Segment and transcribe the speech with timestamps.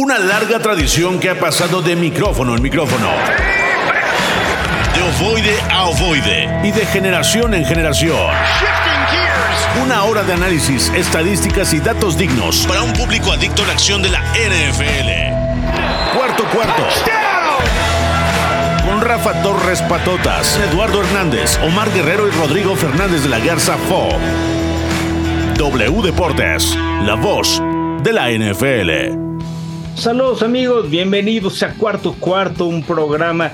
[0.00, 3.08] Una larga tradición que ha pasado de micrófono en micrófono.
[4.94, 6.48] De ovoide a ovoide.
[6.62, 8.16] Y de generación en generación.
[9.82, 14.00] Una hora de análisis, estadísticas y datos dignos para un público adicto a la acción
[14.00, 16.16] de la NFL.
[16.16, 16.86] Cuarto cuarto.
[18.86, 24.10] Con Rafa Torres Patotas, Eduardo Hernández, Omar Guerrero y Rodrigo Fernández de la Garza Fo.
[25.56, 27.60] W Deportes, la voz
[28.04, 29.27] de la NFL.
[29.98, 33.50] Saludos amigos, bienvenidos a Cuarto Cuarto, un programa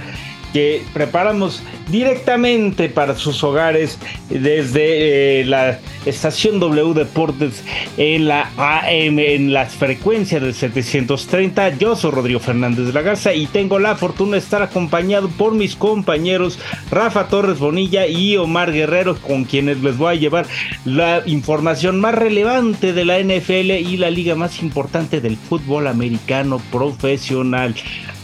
[0.55, 3.99] que preparamos directamente para sus hogares
[4.31, 7.65] desde eh, la estación W Deportes
[7.97, 11.77] en la AM, en las frecuencias del 730.
[11.79, 15.55] Yo soy Rodrigo Fernández de la Garza y tengo la fortuna de estar acompañado por
[15.55, 20.47] mis compañeros Rafa Torres Bonilla y Omar Guerrero, con quienes les voy a llevar
[20.85, 26.61] la información más relevante de la NFL y la liga más importante del fútbol americano
[26.71, 27.75] profesional.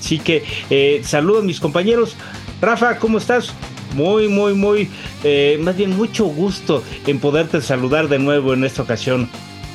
[0.00, 2.16] Así que eh, saludo a mis compañeros.
[2.60, 3.52] Rafa, ¿cómo estás?
[3.94, 4.88] Muy, muy, muy,
[5.24, 9.28] eh, más bien mucho gusto en poderte saludar de nuevo en esta ocasión.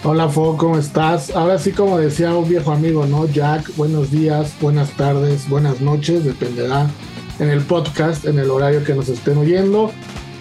[0.03, 1.31] Hola Fo, ¿cómo estás?
[1.31, 3.27] Ahora sí, como decía un viejo amigo, ¿no?
[3.27, 6.87] Jack, buenos días, buenas tardes, buenas noches, dependerá
[7.39, 9.91] en el podcast, en el horario que nos estén oyendo.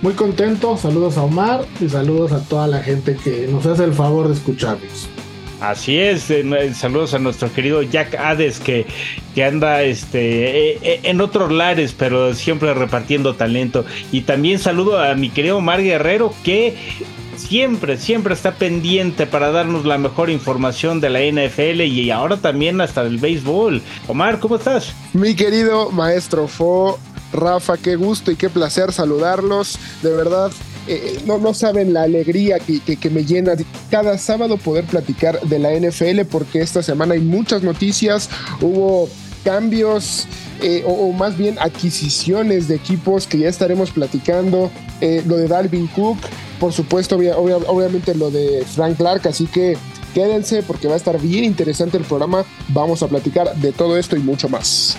[0.03, 3.95] Muy contento, saludos a Omar y saludos a toda la gente que nos hace el
[3.95, 5.09] favor de escucharnos.
[5.71, 6.31] Así es,
[6.77, 8.87] saludos a nuestro querido Jack Hades que,
[9.35, 13.87] que anda este, eh, eh, en otros lares, pero siempre repartiendo talento.
[14.13, 16.77] Y también saludo a mi querido Omar Guerrero que
[17.39, 22.83] siempre, siempre está pendiente para darnos la mejor información de la NFL y ahora también
[22.83, 23.81] hasta del béisbol.
[24.07, 24.93] Omar, ¿cómo estás?
[25.15, 26.99] Mi querido maestro Fo,
[27.33, 29.79] Rafa, qué gusto y qué placer saludarlos.
[30.03, 30.53] De verdad,
[30.87, 33.55] eh, no, no saben la alegría que, que, me llena
[33.91, 38.29] cada sábado poder platicar de la NFL porque esta semana hay muchas noticias,
[38.61, 39.09] hubo
[39.45, 40.27] cambios
[40.61, 45.87] eh, o, más bien adquisiciones de equipos que ya estaremos platicando, eh, lo de Dalvin
[45.89, 46.19] Cook,
[46.61, 49.77] por supuesto obviamente lo de Frank Clark, así que
[50.13, 54.17] quédense porque va a estar bien interesante el programa, vamos a platicar de todo esto
[54.17, 54.97] y mucho más.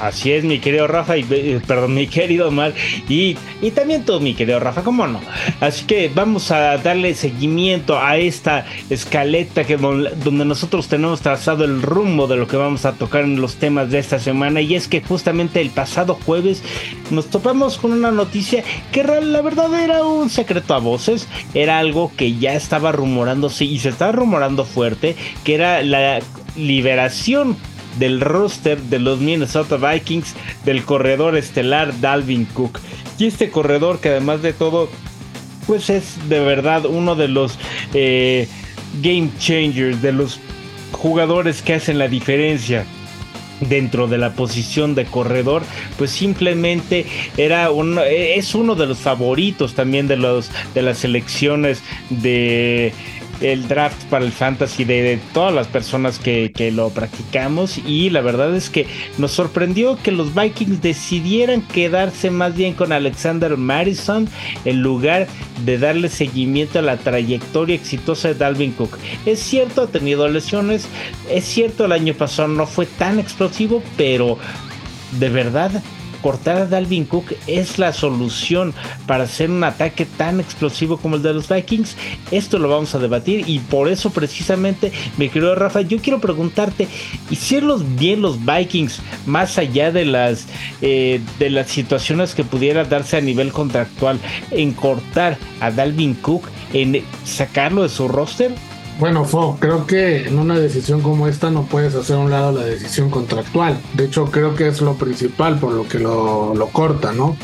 [0.00, 2.72] Así es, mi querido Rafa, y eh, perdón, mi querido Omar,
[3.08, 5.20] y, y también tú, mi querido Rafa, ¿cómo no?
[5.60, 11.82] Así que vamos a darle seguimiento a esta escaleta que, donde nosotros tenemos trazado el
[11.82, 14.88] rumbo de lo que vamos a tocar en los temas de esta semana, y es
[14.88, 16.62] que justamente el pasado jueves
[17.10, 22.10] nos topamos con una noticia que la verdad era un secreto a voces, era algo
[22.16, 26.20] que ya estaba rumorándose y se estaba rumorando fuerte, que era la
[26.56, 27.56] liberación
[27.98, 30.34] del roster de los Minnesota Vikings
[30.64, 32.78] del corredor estelar Dalvin Cook.
[33.18, 34.88] Y este corredor que además de todo,
[35.66, 37.58] pues es de verdad uno de los
[37.94, 38.48] eh,
[39.02, 40.40] game changers, de los
[40.92, 42.84] jugadores que hacen la diferencia
[43.60, 45.62] dentro de la posición de corredor,
[45.98, 51.82] pues simplemente era un, es uno de los favoritos también de los de las selecciones
[52.08, 52.92] de
[53.40, 58.54] el draft para el fantasy de, todas las personas que, lo practicamos y la verdad
[58.54, 58.86] es que
[59.18, 64.28] nos sorprendió que los Vikings decidieran quedarse más bien con Alexander Madison
[64.64, 65.26] en lugar
[65.64, 68.98] de darle seguimiento a la trayectoria exitosa de Dalvin Cook.
[69.26, 70.86] Es cierto, ha tenido lesiones,
[71.30, 74.38] es cierto, el año pasado no fue tan explosivo, pero
[75.18, 75.82] de verdad
[76.22, 78.74] cortar a Dalvin Cook es la solución
[79.06, 81.96] para hacer un ataque tan explosivo como el de los Vikings.
[82.30, 86.88] Esto lo vamos a debatir y por eso precisamente, mi querido Rafa, yo quiero preguntarte,
[87.30, 90.46] ¿hicieron bien los Vikings más allá de las,
[90.82, 94.18] eh, de las situaciones que pudiera darse a nivel contractual
[94.50, 98.54] en cortar a Dalvin Cook, en sacarlo de su roster?
[99.00, 102.52] Bueno, Fo, creo que en una decisión como esta no puedes hacer a un lado
[102.52, 103.80] la decisión contractual.
[103.94, 107.34] De hecho, creo que es lo principal por lo que lo, corta, ¿no?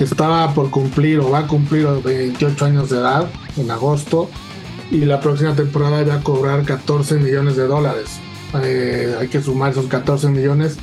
[0.00, 3.26] Estaba por cumplir o va a cumplir los 28 años de edad
[3.56, 4.28] en agosto
[4.90, 8.20] y la próxima temporada va a cobrar 14 millones de dólares.
[8.62, 10.76] Eh, hay que sumar esos 14 millones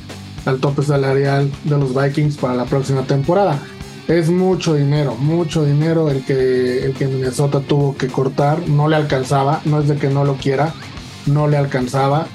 [0.44, 3.62] al tope salarial de los Vikings para la próxima temporada
[4.08, 8.96] es mucho dinero, mucho dinero el que, el que Minnesota tuvo que cortar, no le
[8.96, 10.72] alcanzaba, no es de que no lo quiera,
[11.26, 12.28] no le alcanzaba.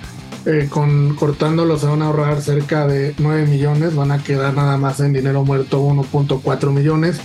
[0.46, 4.76] Eh, con cortándolo se van a ahorrar cerca de 9 millones, van a quedar nada
[4.78, 7.20] más en dinero muerto 1.4 millones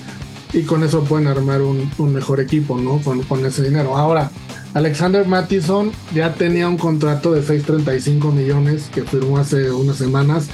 [0.52, 2.98] y con eso pueden armar un, mejor equipo, ¿no?
[2.98, 3.96] Con, con, ese dinero.
[3.96, 4.30] Ahora,
[4.74, 10.48] Alexander Mattison ya tenía un contrato de 6.35 millones que firmó hace unas semanas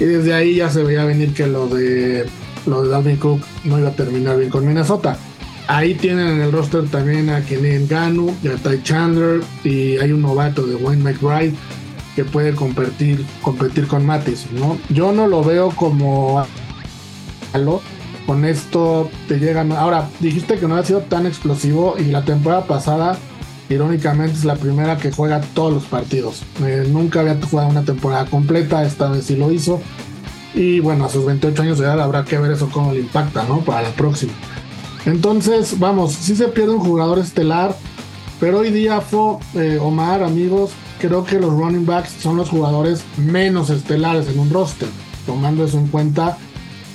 [0.00, 2.26] y desde ahí ya se veía venir que lo de
[2.68, 5.18] lo de Dalvin Cook no iba a terminar bien con Minnesota.
[5.66, 10.22] Ahí tienen en el roster también a Kenny Ganu, a Ty Chandler y hay un
[10.22, 11.54] novato de Wayne McBride
[12.16, 14.78] que puede competir, competir con Matis, ¿no?
[14.88, 16.44] Yo no lo veo como
[18.26, 19.72] con esto te llegan.
[19.72, 23.18] Ahora, dijiste que no ha sido tan explosivo y la temporada pasada,
[23.68, 26.42] irónicamente, es la primera que juega todos los partidos.
[26.62, 29.80] Eh, nunca había jugado una temporada completa, esta vez sí lo hizo.
[30.54, 33.44] Y bueno, a sus 28 años de edad habrá que ver eso cómo le impacta,
[33.44, 33.60] ¿no?
[33.60, 34.32] Para la próxima.
[35.04, 37.76] Entonces, vamos, si se pierde un jugador estelar,
[38.40, 43.02] pero hoy día fue eh, Omar, amigos, creo que los running backs son los jugadores
[43.16, 44.88] menos estelares en un roster.
[45.26, 46.38] Tomando eso en cuenta,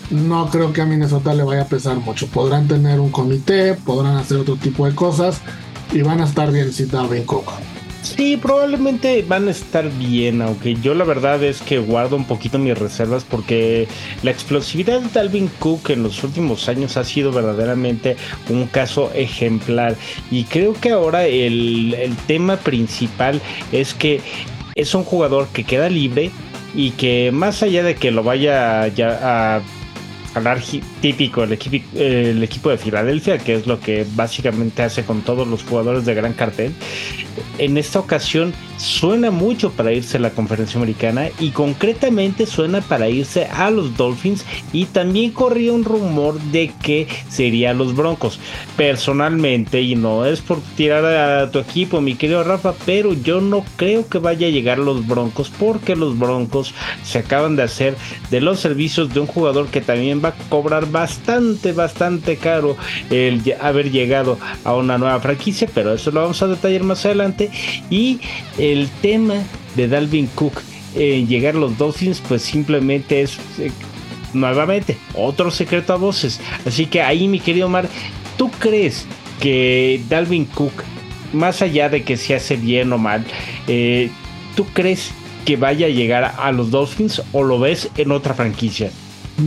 [0.10, 2.28] no creo que a Minnesota le vaya a pesar mucho.
[2.28, 5.42] Podrán tener un comité, podrán hacer otro tipo de cosas
[5.92, 7.52] y van a estar bien si Dalvin Cook.
[8.04, 12.60] Sí, probablemente van a estar bien, aunque yo la verdad es que guardo un poquito
[12.60, 13.88] mis reservas porque
[14.24, 18.18] la explosividad de Dalvin Cook en los últimos años ha sido verdaderamente
[18.50, 19.96] un caso ejemplar
[20.30, 23.42] y creo que ahora el, el tema principal
[23.72, 24.20] es que
[24.76, 26.30] es un jugador que queda libre
[26.76, 29.62] y que más allá de que lo vaya ya a
[30.34, 30.60] jalar
[31.02, 35.48] típico el equipo, el equipo de Filadelfia, que es lo que básicamente hace con todos
[35.48, 36.74] los jugadores de gran cartel.
[37.58, 43.10] En esta ocasión suena mucho para irse a la conferencia americana y concretamente suena para
[43.10, 48.40] irse a los Dolphins y también corría un rumor de que sería los Broncos.
[48.76, 53.64] Personalmente, y no es por tirar a tu equipo, mi querido Rafa, pero yo no
[53.76, 57.96] creo que vaya a llegar a los Broncos porque los Broncos se acaban de hacer
[58.32, 62.76] de los servicios de un jugador que también va a cobrar bastante, bastante caro
[63.10, 67.23] el haber llegado a una nueva franquicia, pero eso lo vamos a detallar más adelante.
[67.90, 68.20] Y
[68.58, 69.36] el tema
[69.76, 70.62] de Dalvin Cook
[70.96, 73.72] en llegar a los Dolphins, pues simplemente es eh,
[74.34, 76.40] nuevamente otro secreto a voces.
[76.66, 77.88] Así que ahí, mi querido Omar,
[78.38, 79.06] ¿tú crees
[79.40, 80.74] que Dalvin Cook,
[81.34, 83.26] más allá de que se hace bien o mal,
[83.68, 84.10] eh,
[84.56, 85.12] ¿tú crees
[85.46, 88.92] que vaya a llegar a los Dolphins o lo ves en otra franquicia?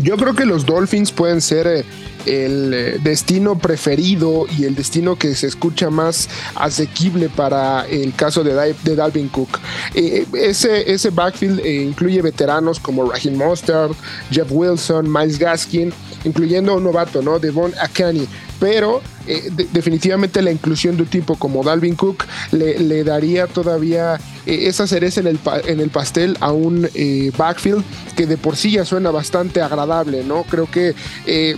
[0.02, 1.84] Yo creo que los Dolphins pueden ser eh,
[2.26, 8.42] el eh, destino preferido y el destino que se escucha más asequible para el caso
[8.42, 9.60] de, Dalvin Cook.
[9.94, 13.92] Eh, ese, ese backfield incluye veteranos como Raheem Mostert,
[14.30, 15.92] Jeff Wilson, Miles Gaskin,
[16.24, 17.38] incluyendo un novato, ¿no?
[17.38, 18.26] Devon Akani
[18.58, 24.68] pero eh, definitivamente la inclusión de un tipo como Dalvin Cook le, daría todavía eh,
[24.68, 27.84] esa cereza en el, en el pastel a un eh, backfield
[28.16, 30.44] que de por sí ya suena bastante agradable, ¿no?
[30.44, 30.94] Creo que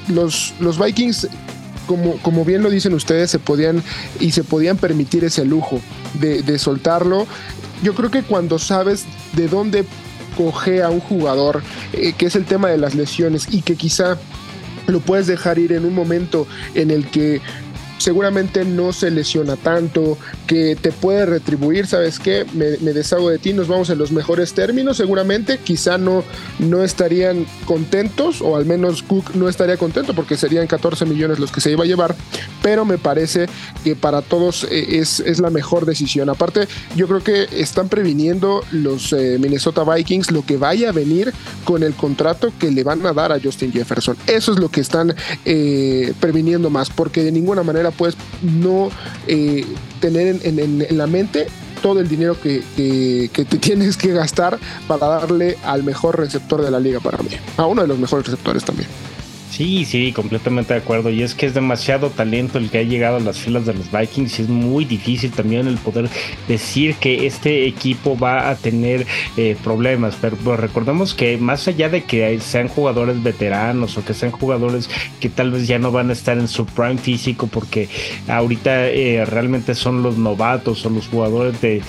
[0.09, 1.29] los, los Vikings
[1.87, 3.83] como, como, bien lo dicen ustedes, se podían
[4.21, 5.81] y se podían permitir ese lujo
[6.15, 7.27] de, de, soltarlo.
[7.83, 9.87] Yo creo que cuando sabes de dónde
[10.37, 11.63] coge a un jugador,
[11.93, 14.19] que es el tema de las lesiones y que quizá
[14.93, 17.41] lo puedes dejar ir en un momento en el que
[17.99, 20.17] seguramente no se lesiona tanto,
[20.47, 22.47] que te puede retribuir, ¿sabes qué?
[22.55, 26.25] Me, deshago de ti, nos vamos en los mejores términos, seguramente, quizá no,
[26.59, 31.53] no estarían contentos, o al menos Cook no estaría contento porque serían 14 millones los
[31.53, 32.15] que se iba a llevar,
[32.63, 33.47] pero me parece
[33.85, 36.29] que para todos eh, es, es la mejor decisión.
[36.29, 41.33] Aparte, yo creo que están previniendo los eh, Minnesota Vikings lo que vaya a venir
[41.65, 44.17] con el contrato que le van a dar a Justin Jefferson.
[44.27, 48.91] Eso es lo que están eh, previniendo más, porque de ninguna manera puedes no
[49.27, 49.65] eh,
[50.01, 51.47] tener en, la mente
[51.83, 56.71] todo el dinero que, que, te tienes que gastar para darle al mejor receptor de
[56.71, 58.89] la liga para mí, a uno de los mejores receptores también.
[59.59, 61.11] Sí, sí, completamente de acuerdo.
[61.11, 63.91] Y es que es demasiado talento el que ha llegado a las filas de los
[63.91, 66.09] Vikings y es muy difícil también el poder
[66.47, 69.05] decir que este equipo va a tener
[69.37, 70.17] eh, problemas.
[70.21, 74.89] Pero pues, recordemos que más allá de que sean jugadores veteranos o que sean jugadores
[75.19, 77.89] que tal vez ya no van a estar en su prime físico porque
[78.29, 81.83] ahorita eh, realmente son los novatos o los jugadores de,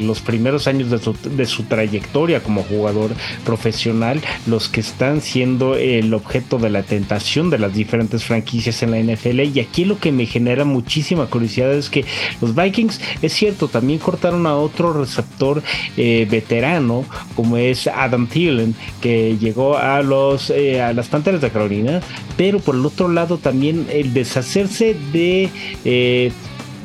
[0.00, 3.10] los primeros años de su, de su trayectoria como jugador
[3.44, 8.92] profesional los que están siendo el objeto de la atención de las diferentes franquicias en
[8.92, 9.40] la NFL.
[9.40, 12.04] Y aquí lo que me genera muchísima curiosidad es que
[12.40, 15.62] los Vikings, es cierto, también cortaron a otro receptor
[15.96, 21.50] eh, veterano, como es Adam Thielen, que llegó a, los, eh, a las Panteras de
[21.50, 22.00] Carolina,
[22.36, 25.48] pero por el otro lado también el deshacerse de,
[25.84, 26.32] eh,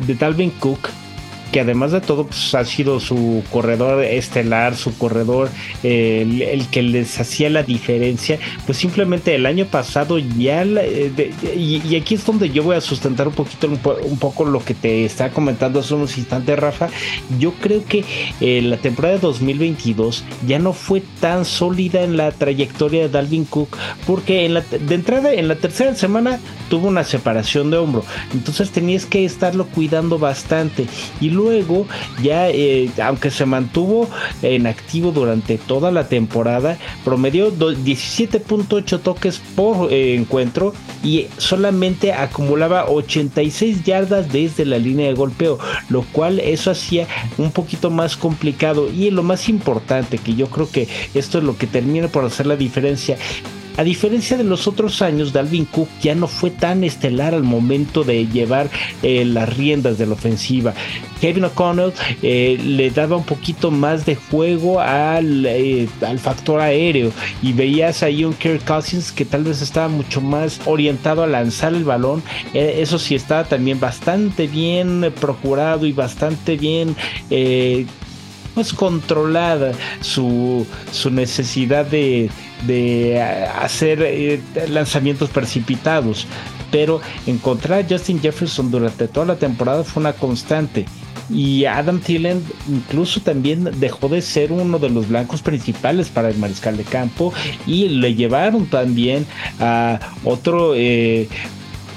[0.08, 0.89] de Dalvin Cook
[1.52, 5.50] que además de todo pues, ha sido su corredor estelar, su corredor
[5.84, 12.16] el, que les hacía la diferencia, pues simplemente el año pasado ya, eh, y, aquí
[12.16, 15.80] es donde yo voy a sustentar un poquito, un, poco lo que te estaba comentando
[15.80, 16.90] hace unos instantes, Rafa,
[17.40, 18.04] yo creo que
[18.42, 23.46] eh, la temporada de 2022 ya no fue tan sólida en la trayectoria de Dalvin
[23.46, 28.04] Cook, porque en la, de entrada en la tercera semana tuvo una separación de hombro,
[28.34, 30.88] entonces tenías que estarlo cuidando bastante,
[31.22, 31.86] y luego luego
[32.24, 34.10] ya, eh, aunque se mantuvo
[34.42, 40.74] en activo durante toda la temporada, promedió 17.8 toques por eh, encuentro
[41.04, 45.60] y solamente acumulaba 86 yardas desde la línea de golpeo,
[45.90, 48.90] lo cual eso hacía un poquito más complicado.
[48.92, 52.48] Y lo más importante que yo creo que esto es lo que termina por hacer
[52.48, 53.18] la diferencia
[53.77, 58.03] a diferencia de los otros años, Dalvin Cook ya no fue tan estelar al momento
[58.03, 58.70] de llevar
[59.03, 60.74] eh, las riendas de la ofensiva.
[61.20, 67.12] Kevin O'Connell eh, le daba un poquito más de juego al, eh, al, factor aéreo
[67.41, 71.74] y veías ahí un Kirk Cousins que tal vez estaba mucho más orientado a lanzar
[71.74, 72.24] el balón.
[72.53, 76.96] eso sí estaba también bastante bien procurado y bastante bien
[78.56, 82.30] pues controlada su, su necesidad de,
[82.66, 86.26] de hacer eh, lanzamientos precipitados.
[86.72, 90.86] Pero encontrar a Justin Jefferson durante toda la temporada fue una constante.
[91.30, 96.38] Y Adam Thielen incluso también dejó de ser uno de los blancos principales para el
[96.38, 97.34] mariscal de campo
[97.66, 99.26] y le llevaron también
[99.60, 101.28] a otro eh,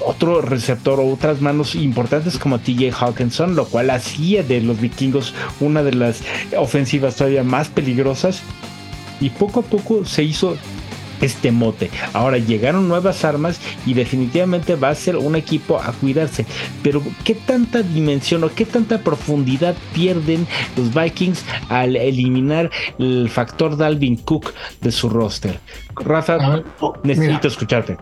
[0.05, 5.33] otro receptor o otras manos importantes como TJ Hawkinson, lo cual hacía de los vikingos
[5.59, 6.21] una de las
[6.57, 8.41] ofensivas todavía más peligrosas.
[9.21, 10.55] Y poco a poco se hizo
[11.21, 11.89] este mote.
[12.13, 16.45] Ahora llegaron nuevas armas y definitivamente va a ser un equipo a cuidarse.
[16.83, 23.77] Pero ¿qué tanta dimensión o qué tanta profundidad pierden los Vikings al eliminar el factor
[23.77, 25.59] Dalvin Cook de su roster?
[25.95, 26.63] Rafa,
[27.03, 27.97] necesito escucharte.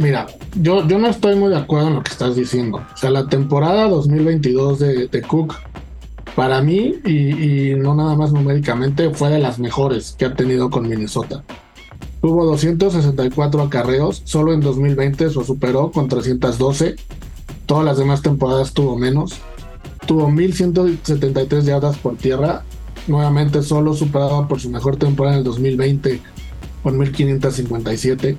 [0.00, 0.28] Mira,
[0.58, 2.78] yo, yo no estoy muy de acuerdo en lo que estás diciendo.
[2.78, 5.56] O sea, la temporada 2022 de, Cook,
[6.34, 10.88] para mí, y, no nada más numéricamente, fue de las mejores que ha tenido con
[10.88, 11.44] Minnesota.
[12.22, 16.96] Tuvo 264 acarreos, solo en 2020 lo superó con 312.
[17.66, 19.34] Todas las demás temporadas tuvo menos.
[20.06, 22.62] Tuvo 1173 yardas por tierra,
[23.06, 26.22] nuevamente solo superado por su mejor temporada en el 2020
[26.82, 28.38] con 1557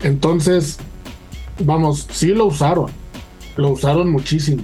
[0.00, 0.78] entonces,
[1.58, 2.90] vamos, sí lo usaron,
[3.56, 4.62] lo usaron muchísimo.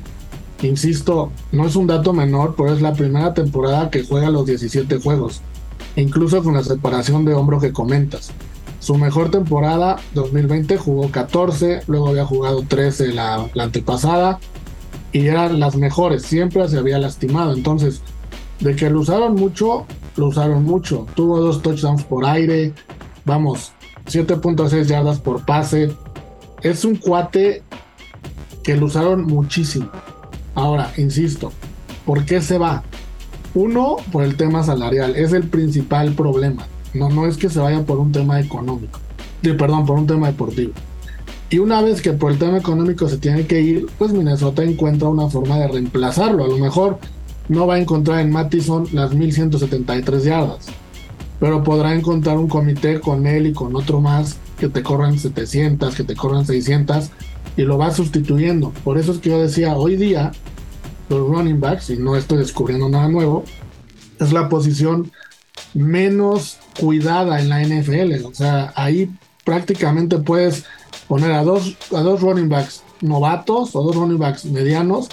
[0.62, 5.00] Insisto, no es un dato menor, pero es la primera temporada que juega los 17
[5.00, 5.42] juegos,
[5.96, 8.30] incluso con la separación de hombro que comentas.
[8.80, 14.38] Su mejor temporada, 2020, jugó 14, luego había jugado 13 la, la antepasada,
[15.12, 17.54] y eran las mejores, siempre se había lastimado.
[17.54, 18.02] Entonces,
[18.60, 19.86] de que lo usaron mucho,
[20.16, 21.06] lo usaron mucho.
[21.14, 22.72] Tuvo dos touchdowns por aire,
[23.24, 23.72] vamos,
[24.06, 25.92] 7.6 yardas por pase.
[26.62, 27.62] Es un cuate
[28.62, 29.90] que lo usaron muchísimo.
[30.54, 31.52] Ahora, insisto,
[32.06, 32.82] ¿por qué se va?
[33.54, 36.66] Uno, por el tema salarial, es el principal problema.
[36.92, 39.00] No, no es que se vaya por un tema económico.
[39.42, 40.72] perdón, por un tema deportivo.
[41.50, 45.08] Y una vez que por el tema económico se tiene que ir, pues Minnesota encuentra
[45.08, 46.44] una forma de reemplazarlo.
[46.44, 46.98] A lo mejor
[47.48, 50.83] no va a encontrar en Mattison las 1173 yardas
[51.44, 55.94] pero podrá encontrar un comité con él y con otro más que te corran 700,
[55.94, 57.10] que te corran 600
[57.58, 58.70] y lo va sustituyendo.
[58.82, 60.32] Por eso es que yo decía, hoy día
[61.10, 63.44] los running backs, y no estoy descubriendo nada nuevo,
[64.18, 65.12] es la posición
[65.74, 68.24] menos cuidada en la NFL.
[68.24, 69.10] O sea, ahí
[69.44, 70.64] prácticamente puedes
[71.08, 75.10] poner a dos, a dos running backs novatos o dos running backs medianos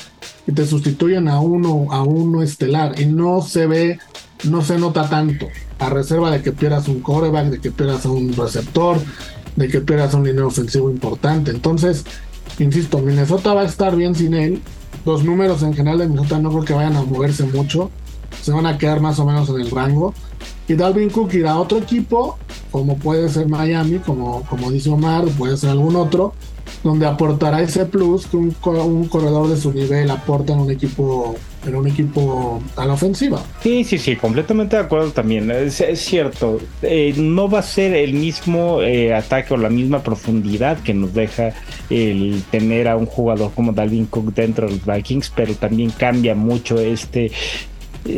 [0.47, 4.00] y te sustituyen a uno, a uno estelar y no se ve,
[4.45, 5.48] no se nota tanto
[5.79, 8.98] a reserva de que pierdas un coreback, de que pierdas un receptor,
[9.55, 11.51] de que pierdas un dinero ofensivo importante.
[11.51, 12.05] Entonces,
[12.60, 14.62] insisto, Minnesota va a estar bien sin él.
[15.05, 17.89] Los números en general de Minnesota no creo que vayan a moverse mucho.
[18.41, 20.13] Se van a quedar más o menos en el rango.
[20.67, 22.38] Y Dalvin Cook irá a otro equipo,
[22.71, 26.33] como puede ser Miami, como, como dice Omar, puede ser algún otro,
[26.83, 31.36] donde aportará ese plus que un, un corredor de su nivel aporta en un equipo
[31.65, 33.44] en un equipo a la ofensiva.
[33.62, 35.51] Sí, sí, sí, completamente de acuerdo también.
[35.51, 40.80] Es, cierto, eh, no va a ser el mismo eh, ataque o la misma profundidad
[40.80, 41.53] que nos deja
[41.89, 46.36] el tener a un jugador como Dalvin Cook dentro de los Vikings, pero también cambia
[46.36, 47.32] mucho este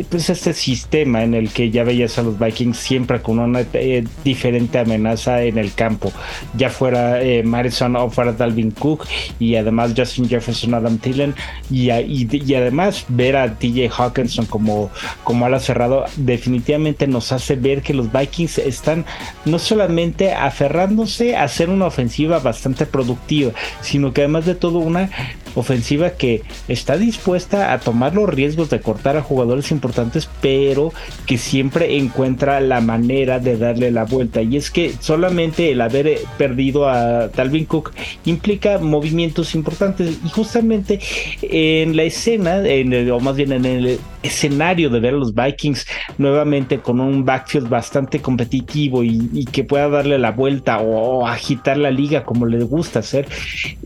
[0.08, 4.04] pues este sistema en el que ya veías a los Vikings siempre con una eh,
[4.24, 6.12] diferente amenaza en el campo,
[6.56, 9.06] ya fuera eh, Madison o fuera Dalvin Cook
[9.38, 11.34] y además Justin Jefferson, Adam Thielen
[11.70, 14.90] y, y, además ver a TJ Hawkinson como,
[15.22, 19.04] como ala cerrado definitivamente nos hace ver que los Vikings están
[19.44, 25.10] no solamente aferrándose a hacer una ofensiva bastante productiva, sino que además de todo una
[25.54, 30.92] ofensiva que está dispuesta a tomar los riesgos de cortar a jugadores importantes, pero
[31.26, 34.42] que siempre encuentra la manera de darle la vuelta.
[34.42, 37.92] Y es que solamente el haber perdido a Dalvin Cook
[38.24, 40.18] implica movimientos importantes.
[40.24, 41.00] Y justamente
[41.42, 45.86] en la escena, en o más bien en el escenario de ver a los Vikings
[46.18, 51.90] nuevamente con un backfield bastante competitivo y, que pueda darle la vuelta o, agitar la
[51.90, 53.28] liga como le gusta hacer,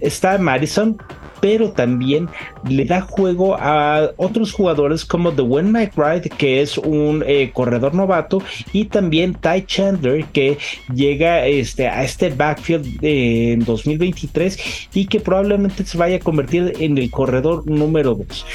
[0.00, 0.96] está Madison,
[1.40, 2.28] pero también
[2.68, 7.94] le da juego a otros jugadores como The Wayne McBride, que es un eh, corredor
[7.94, 8.42] novato,
[8.72, 10.58] y también Ty Chandler, que
[10.92, 16.98] llega este, a este backfield en 2023 y que probablemente se vaya a convertir en
[16.98, 18.46] el corredor número 2.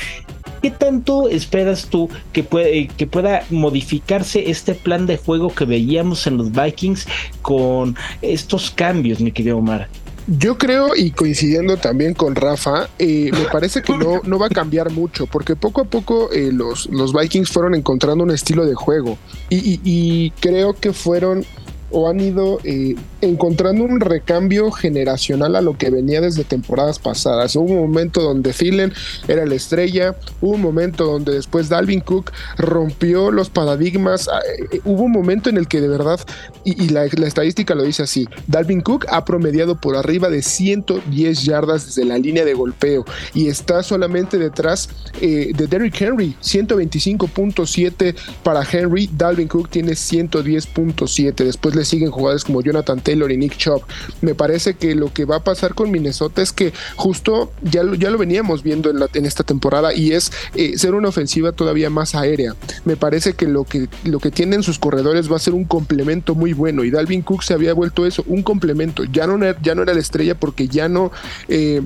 [0.63, 6.53] ¿Qué tanto esperas tú que, pueda modificarse este plan de juego que veíamos en los
[6.53, 7.05] Vikings
[7.41, 9.89] con estos cambios, mi querido Omar?
[10.25, 14.89] Yo creo, y coincidiendo también con Rafa, eh, me parece que no, va a cambiar
[14.89, 19.17] mucho, porque poco a poco eh, los Vikings fueron encontrando un estilo de juego
[19.49, 21.45] y creo que fueron
[21.93, 27.55] o han ido eh, encontrando un recambio generacional a lo que venía desde temporadas pasadas.
[27.55, 28.91] Hubo un momento donde Thielen
[29.27, 34.39] era la estrella, hubo un momento donde después Dalvin Cook rompió los paradigmas, ah,
[34.71, 36.19] eh, hubo un momento en el que de verdad,
[36.63, 41.85] y, la, estadística lo dice así, Dalvin Cook ha promediado por arriba de 110 yardas
[41.85, 44.89] desde la línea de golpeo y está solamente detrás
[45.21, 52.43] eh, de Derrick Henry, 125.7 para Henry, Dalvin Cook tiene 110.7, después le siguen jugadores
[52.43, 53.83] como Jonathan Taylor y Nick Chubb.
[54.21, 57.95] Me parece que lo que va a pasar con Minnesota es que justo ya lo,
[57.95, 62.15] ya lo veníamos viendo en, esta temporada y es eh, ser una ofensiva todavía más
[62.15, 62.55] aérea.
[62.85, 66.35] Me parece que lo, que lo que tienen sus corredores va a ser un complemento
[66.35, 69.03] muy bueno y Dalvin Cook se había vuelto eso, un complemento.
[69.05, 71.11] Ya no, ya no era la estrella porque ya no...
[71.47, 71.81] Eh,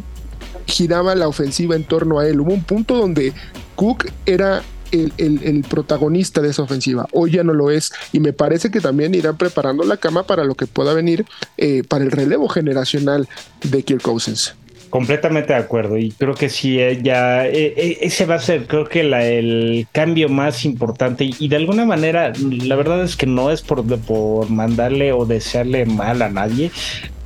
[0.68, 2.42] giraba la ofensiva en torno a él.
[2.42, 3.34] Hubo un punto donde
[3.76, 7.08] Cook era el, protagonista de esa ofensiva.
[7.12, 10.44] Hoy ya no lo es y me parece que también irán preparando la cama para
[10.44, 11.26] lo que pueda venir
[11.58, 13.28] eh, para el relevo generacional
[13.64, 14.56] de Kirk Cousins.
[14.90, 18.86] Completamente de acuerdo y creo que sí, eh, ya eh, ese va a ser creo
[18.86, 23.62] que el cambio más importante y, de alguna manera la verdad es que no es
[23.62, 26.72] por, por mandarle o desearle mal a nadie,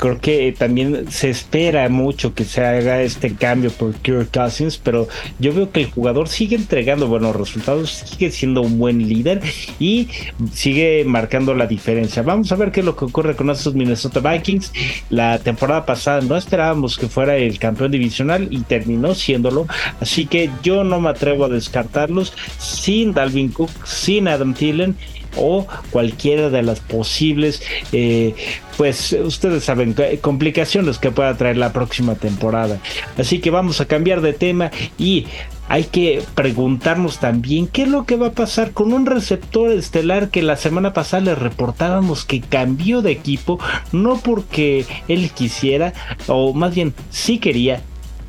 [0.01, 5.07] creo que también se espera mucho que se haga este cambio por Kirk Cousins, pero
[5.37, 9.41] yo veo que el jugador sigue entregando buenos resultados, sigue siendo un buen líder
[9.79, 10.07] y
[10.51, 12.23] sigue marcando la diferencia.
[12.23, 14.73] Vamos a ver qué es lo que ocurre con estos Minnesota Vikings.
[15.11, 19.67] La temporada pasada no esperábamos que fuera el campeón divisional y terminó siéndolo,
[19.99, 24.95] así que yo no me atrevo a descartarlos sin Dalvin Cook, sin Adam Thielen
[25.35, 28.35] o cualquiera de las posibles, eh,
[28.77, 32.79] pues ustedes saben, complicaciones que pueda traer la próxima temporada.
[33.17, 35.27] Así que vamos a cambiar de tema y
[35.71, 40.29] hay que preguntarnos también qué es lo que va a pasar con un receptor estelar
[40.29, 43.57] que la semana pasada le reportábamos que cambió de equipo,
[43.93, 45.93] no porque él quisiera,
[46.27, 47.81] o más bien sí quería,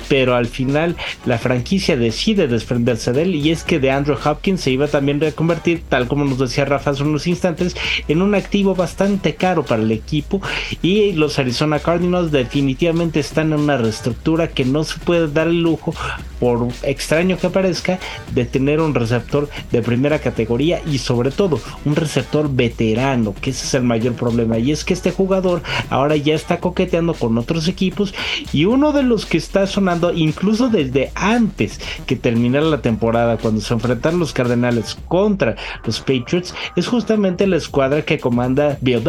[0.07, 4.61] pero al final la franquicia decide desprenderse de él y es que de Andrew Hopkins
[4.61, 7.75] se iba también a convertir, tal como nos decía Rafa hace unos instantes,
[8.07, 10.41] en un activo bastante caro para el equipo
[10.81, 15.61] y los Arizona Cardinals definitivamente están en una reestructura que no se puede dar el
[15.61, 15.93] lujo,
[16.39, 17.99] por extraño que parezca,
[18.33, 23.65] de tener un receptor de primera categoría y sobre todo un receptor veterano, que ese
[23.65, 24.57] es el mayor problema.
[24.57, 28.13] Y es que este jugador ahora ya está coqueteando con otros equipos
[28.51, 33.61] y uno de los que está sonando incluso desde antes que terminara la temporada, cuando
[33.61, 39.03] se enfrentaron los Cardenales contra los Patriots, es justamente la escuadra que comanda Bill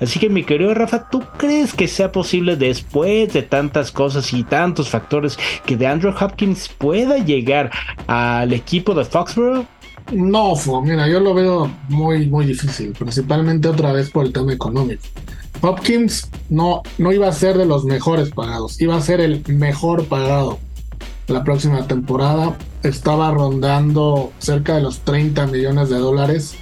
[0.00, 4.44] Así que mi querido Rafa, ¿tú crees que sea posible después de tantas cosas y
[4.44, 7.70] tantos factores que de Andrew Hopkins pueda llegar
[8.06, 9.66] al equipo de Foxborough?
[10.12, 15.02] No, mira, yo lo veo muy, muy difícil, principalmente otra vez por el tema económico.
[15.60, 20.06] Hopkins no, no iba a ser de los mejores pagados, iba a ser el mejor
[20.06, 20.58] pagado.
[21.26, 26.54] La próxima temporada estaba rondando cerca de los 30 millones de dólares.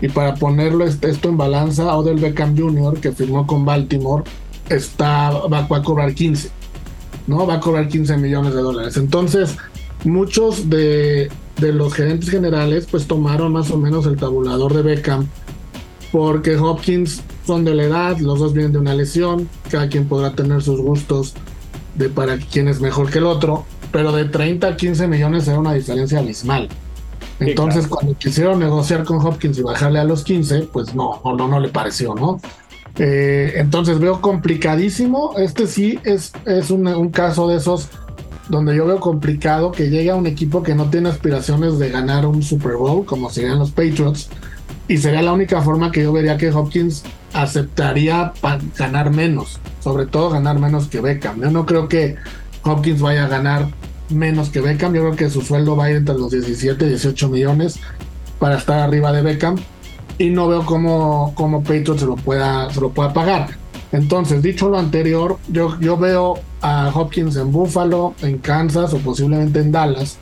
[0.00, 4.24] Y para ponerlo esto en balanza, Odell Beckham Jr., que firmó con Baltimore,
[4.68, 6.50] está, va, a cobrar 15.
[7.26, 7.46] ¿no?
[7.46, 8.96] Va a cobrar 15 millones de dólares.
[8.96, 9.56] Entonces,
[10.04, 15.26] muchos de, de los gerentes generales pues tomaron más o menos el tabulador de Beckham
[16.12, 20.32] porque Hopkins son de la edad, los dos vienen de una lesión, cada quien podrá
[20.32, 21.34] tener sus gustos
[21.94, 25.58] de para quién es mejor que el otro, pero de 30 a 15 millones era
[25.58, 26.68] una diferencia abismal.
[27.40, 31.60] Entonces, cuando quisieron negociar con Hopkins y bajarle a los 15, pues no, no, no
[31.60, 32.40] le pareció, ¿no?
[32.98, 35.34] Eh, entonces veo complicadísimo.
[35.36, 37.88] Este sí es, es un, un, caso de esos
[38.48, 42.26] donde yo veo complicado que llegue a un equipo que no tiene aspiraciones de ganar
[42.26, 44.30] un Super Bowl, como serían los Patriots,
[44.88, 48.32] y sería la única forma que yo vería que Hopkins aceptaría
[48.76, 51.40] ganar menos, sobre todo ganar menos que Beckham.
[51.40, 52.16] Yo no creo que
[52.64, 53.68] Hopkins vaya a ganar
[54.08, 56.88] menos que Beckham, yo creo que su sueldo va a ir entre los 17 y
[56.88, 57.78] 18 millones
[58.38, 59.56] para estar arriba de Beckham
[60.16, 63.50] y no veo cómo, cómo se lo pueda, se lo pueda pagar.
[63.92, 69.60] Entonces, dicho lo anterior, yo, yo veo a Hopkins en Buffalo, en Kansas o posiblemente
[69.60, 70.18] en Dallas,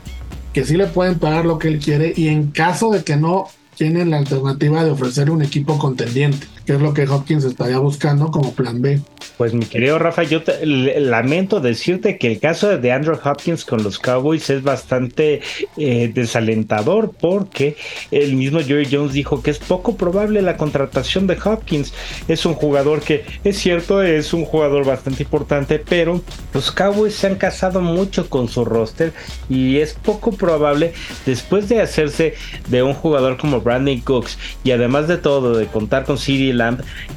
[0.53, 3.47] que sí le pueden pagar lo que él quiere y en caso de que no,
[3.77, 8.29] tienen la alternativa de ofrecer un equipo contendiente que es lo que Hopkins estaría buscando
[8.29, 8.99] como plan B.
[9.37, 13.99] Pues mi querido Rafa, yo lamento decirte que el caso de Andrew Hopkins con los
[13.99, 15.41] Cowboys es bastante
[15.77, 17.77] eh, desalentador porque
[18.11, 21.93] el mismo Jerry Jones dijo que es poco probable la contratación de Hopkins.
[22.27, 26.21] Es un jugador que es cierto, es un jugador bastante importante, pero
[26.53, 29.13] los Cowboys se han casado mucho con su roster
[29.49, 30.91] y es poco probable
[31.25, 32.33] después de hacerse
[32.67, 36.56] de un jugador como Brandon Cooks y además de todo de contar con CD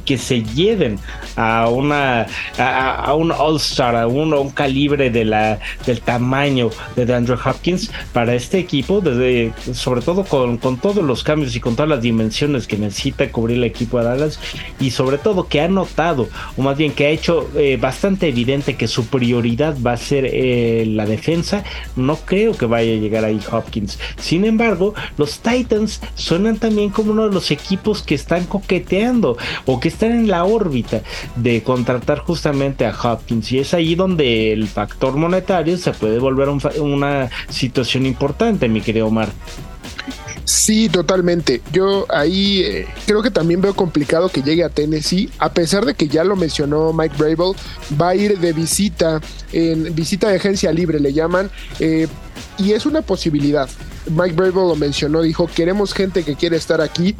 [0.04, 0.98] que se lleven
[1.36, 2.26] a una
[2.58, 8.34] a, un All-Star, a un, un, calibre de la, del tamaño de Andrew Hopkins para
[8.34, 12.66] este equipo, desde, sobre todo con, con todos los cambios y con todas las dimensiones
[12.66, 14.40] que necesita cubrir el equipo de Dallas
[14.78, 18.76] y sobre todo que ha notado, o más bien que ha hecho eh, bastante evidente
[18.76, 21.64] que su prioridad va a ser eh, la defensa,
[21.96, 23.98] no creo que vaya a llegar ahí Hopkins.
[24.18, 29.29] Sin embargo, los Titans suenan también como uno de los equipos que están coqueteando
[29.66, 31.02] o que están en la órbita
[31.36, 36.48] de contratar justamente a Hopkins y es ahí donde el factor monetario se puede volver
[36.48, 39.28] una situación importante, mi querido Omar.
[40.44, 41.62] Sí, totalmente.
[41.72, 45.94] Yo ahí eh, creo que también veo complicado que llegue a Tennessee, a pesar de
[45.94, 47.56] que ya lo mencionó Mike Brable,
[48.00, 49.20] va a ir de visita,
[49.52, 52.08] en visita de agencia libre le llaman, eh,
[52.58, 53.68] y es una posibilidad.
[54.10, 57.14] Mike Brable lo mencionó, dijo, queremos gente que quiere estar aquí,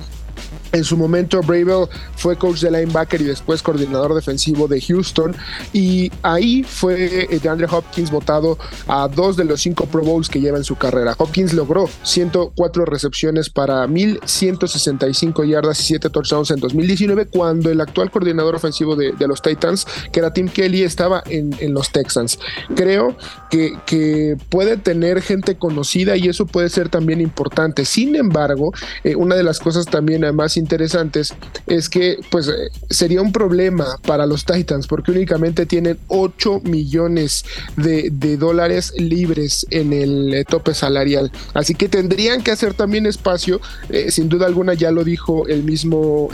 [0.72, 5.34] en su momento, Bravel fue coach de linebacker y después coordinador defensivo de Houston.
[5.72, 10.40] Y ahí fue eh, DeAndre Hopkins votado a dos de los cinco Pro Bowls que
[10.40, 11.14] lleva en su carrera.
[11.18, 18.10] Hopkins logró 104 recepciones para 1165 yardas y 7 touchdowns en 2019, cuando el actual
[18.10, 22.38] coordinador ofensivo de, los Titans, que era Tim Kelly, estaba en, los Texans.
[22.74, 23.16] Creo
[23.50, 27.84] que, puede tener gente conocida y eso puede ser también importante.
[27.84, 28.72] Sin embargo,
[29.04, 31.34] eh, una de las cosas también más interesantes
[31.66, 37.44] es que pues eh, sería un problema para los Titans porque únicamente tienen 8 millones
[37.76, 41.32] de, dólares libres en el eh, tope salarial.
[41.54, 45.64] Así que tendrían que hacer también espacio, eh, sin duda alguna ya lo dijo el
[45.64, 46.28] mismo...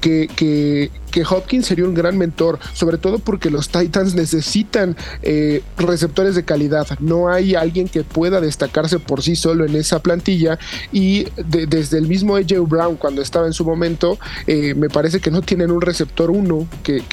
[0.00, 5.62] Que, que, que Hopkins sería un gran mentor, sobre todo porque los Titans necesitan eh,
[5.76, 6.88] receptores de calidad.
[6.98, 10.58] No hay alguien que pueda destacarse por sí solo en esa plantilla
[10.90, 15.30] y desde el mismo AJ Brown cuando estaba en su momento, eh, me parece que
[15.30, 17.04] no tienen un receptor uno que,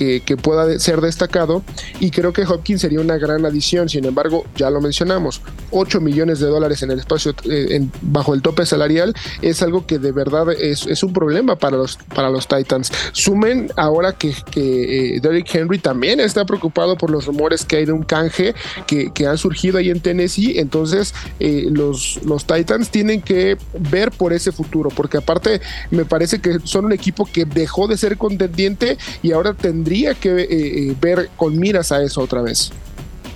[0.42, 1.62] pueda ser destacado
[2.00, 3.88] y creo que Hopkins sería una gran adición.
[3.88, 8.42] Sin embargo, ya lo mencionamos, 8 millones de dólares en el espacio eh, bajo el
[8.42, 12.92] tope salarial es algo que de verdad es, un problema para los, para los Titans.
[13.12, 17.78] Sumen a ahora que, que eh, Derrick Henry también está preocupado por los rumores que
[17.78, 18.56] hay de un canje
[18.88, 20.58] que, que han surgido ahí en Tennessee.
[20.58, 26.40] Entonces, eh, los, los Titans tienen que ver por ese futuro, porque aparte me parece
[26.40, 31.30] que son un equipo que dejó de ser contendiente y ahora tendría que eh, ver
[31.36, 32.72] con miras a eso otra vez.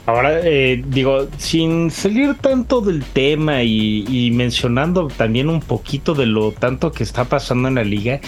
[0.07, 6.91] Ahora, digo, sin salir tanto del tema y, mencionando también un poquito de lo tanto
[6.91, 8.21] que está pasando en la liga,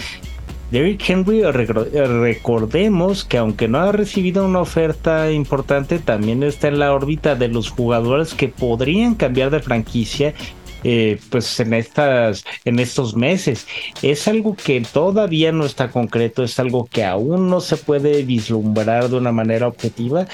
[0.70, 6.92] Derrick Henry, recordemos que aunque no ha recibido una oferta importante, también está en la
[6.92, 10.34] órbita de los jugadores que podrían cambiar de franquicia
[10.84, 13.66] eh, pues en estas en estos meses.
[14.02, 19.08] Es algo que todavía no está concreto es algo que aún no se puede vislumbrar
[19.08, 20.28] de una manera objetiva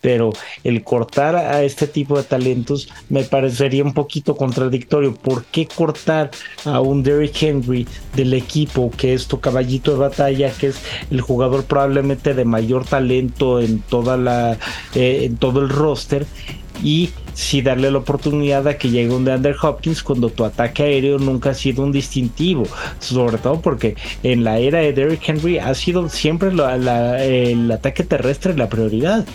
[0.00, 0.30] pero
[0.64, 5.14] el cortar a este tipo de talentos me parecería un poquito contradictorio.
[5.14, 6.30] ¿Por qué cortar
[6.64, 11.20] a un Derrick Henry del equipo que es tu caballito de batalla, que es el
[11.20, 14.58] jugador probablemente de mayor talento en toda la
[14.94, 16.26] eh, en todo el roster?
[16.82, 21.18] y si darle la oportunidad a que llegue un DeAndre Hopkins cuando tu ataque aéreo
[21.18, 22.66] nunca ha sido un distintivo,
[22.98, 28.56] sobre todo porque en la era de Derrick Henry ha sido siempre el ataque terrestre
[28.56, 29.26] la prioridad.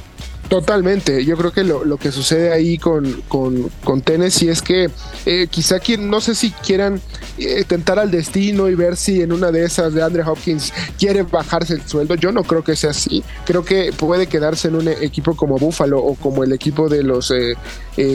[0.50, 4.92] Totalmente, yo creo que lo, que sucede ahí con, con, con Tennessee es que
[5.26, 7.02] eh, quizá quien, no sé si quieran
[7.40, 11.24] eh, tentar al destino y ver si en una de esas de Andre Hopkins quiere
[11.24, 14.88] bajarse el sueldo, yo no creo que sea así, creo que puede quedarse en un
[14.88, 17.56] equipo como Buffalo o como el equipo de los eh,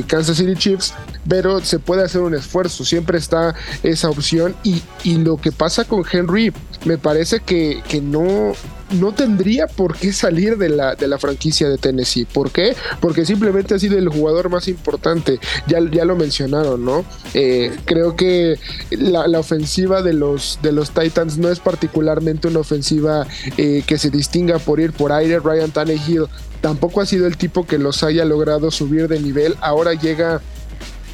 [0.07, 0.95] Kansas City Chiefs,
[1.29, 5.85] pero se puede hacer un esfuerzo, siempre está esa opción y, y lo que pasa
[5.85, 6.53] con Henry
[6.85, 8.53] me parece que, que no
[8.93, 12.25] no tendría por qué salir de la, de la franquicia de Tennessee.
[12.25, 12.75] ¿Por qué?
[13.01, 15.39] Porque simplemente ha sido el jugador más importante.
[15.67, 17.05] Ya, ya lo mencionaron, ¿no?
[17.35, 18.59] Eh, creo que
[18.91, 23.27] la, ofensiva de los, de los Titans no es particularmente una ofensiva
[23.57, 25.39] eh, que se distinga por ir por aire.
[25.39, 26.27] Ryan Tannehill
[26.61, 29.57] tampoco ha sido el tipo que los haya logrado subir de nivel.
[29.61, 30.41] Ahora llega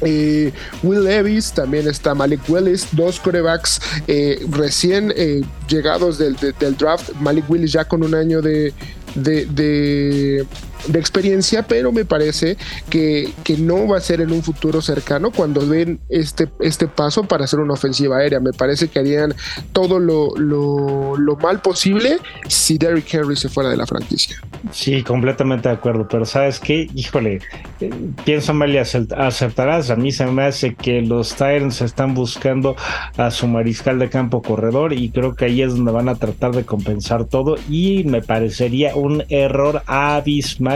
[0.01, 0.51] eh,
[0.83, 6.35] Will Levis, también está Malik Willis, dos corebacks eh, recién eh, llegados del,
[6.77, 7.11] draft.
[7.19, 8.73] Malik Willis ya con un año de,
[9.15, 10.45] de,
[10.93, 12.57] experiencia, pero me parece
[12.89, 17.23] que, que, no va a ser en un futuro cercano cuando ven este, este paso
[17.23, 18.39] para hacer una ofensiva aérea.
[18.39, 19.33] Me parece que harían
[19.73, 24.37] todo lo, lo, mal posible si Derrick Henry se fuera de la franquicia.
[24.71, 27.39] Sí, completamente de acuerdo, pero sabes qué, híjole,
[27.79, 27.89] eh,
[28.25, 29.89] pienso mal y acertarás.
[29.91, 32.75] A mí se me hace que los Tyrants están buscando
[33.17, 36.53] a su mariscal de campo corredor y creo que ahí es donde van a tratar
[36.53, 40.66] de compensar todo y me parecería un error abismal.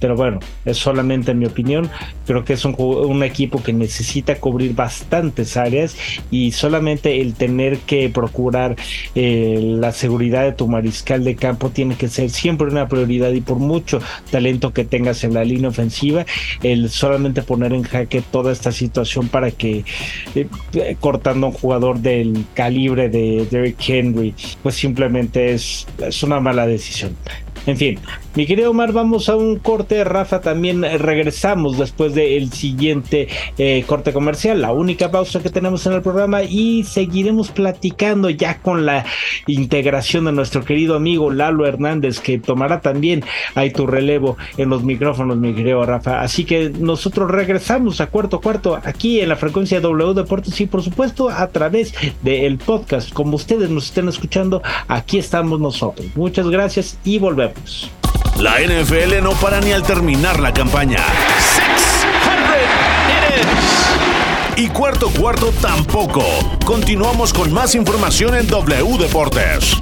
[0.00, 1.90] Pero bueno, es solamente mi opinión.
[2.26, 5.96] Creo que es un, un equipo que necesita cubrir bastantes áreas
[6.30, 8.76] y solamente el tener que procurar
[9.14, 13.40] eh, la seguridad de tu mariscal de campo tiene que ser siempre una prioridad y
[13.40, 16.26] por mucho talento que tengas en la línea ofensiva,
[16.62, 19.84] el solamente poner en jaque toda esta situación para que
[20.34, 25.86] eh, cortando a un jugador del calibre de Derrick Henry, pues simplemente es
[26.22, 27.16] una mala decisión.
[27.76, 27.98] En fin,
[28.36, 30.04] mi querido Omar, vamos a un corte.
[30.04, 35.94] Rafa, también regresamos después del siguiente eh, corte comercial, la única pausa que tenemos en
[35.94, 39.04] el programa y seguiremos platicando ya con la
[39.48, 43.24] integración de nuestro querido amigo Lalo Hernández, que tomará también
[43.56, 46.20] ahí tu relevo en los micrófonos, mi querido Rafa.
[46.20, 50.82] Así que nosotros regresamos a cuarto cuarto aquí en la frecuencia W Deportes y por
[50.82, 53.12] supuesto a través del podcast.
[53.12, 56.06] Como ustedes nos estén escuchando, aquí estamos nosotros.
[56.14, 57.55] Muchas gracias y volvemos.
[58.38, 60.98] La NFL no para ni al terminar la campaña.
[64.56, 66.24] Y cuarto cuarto tampoco.
[66.64, 69.76] Continuamos con más información en W Deportes.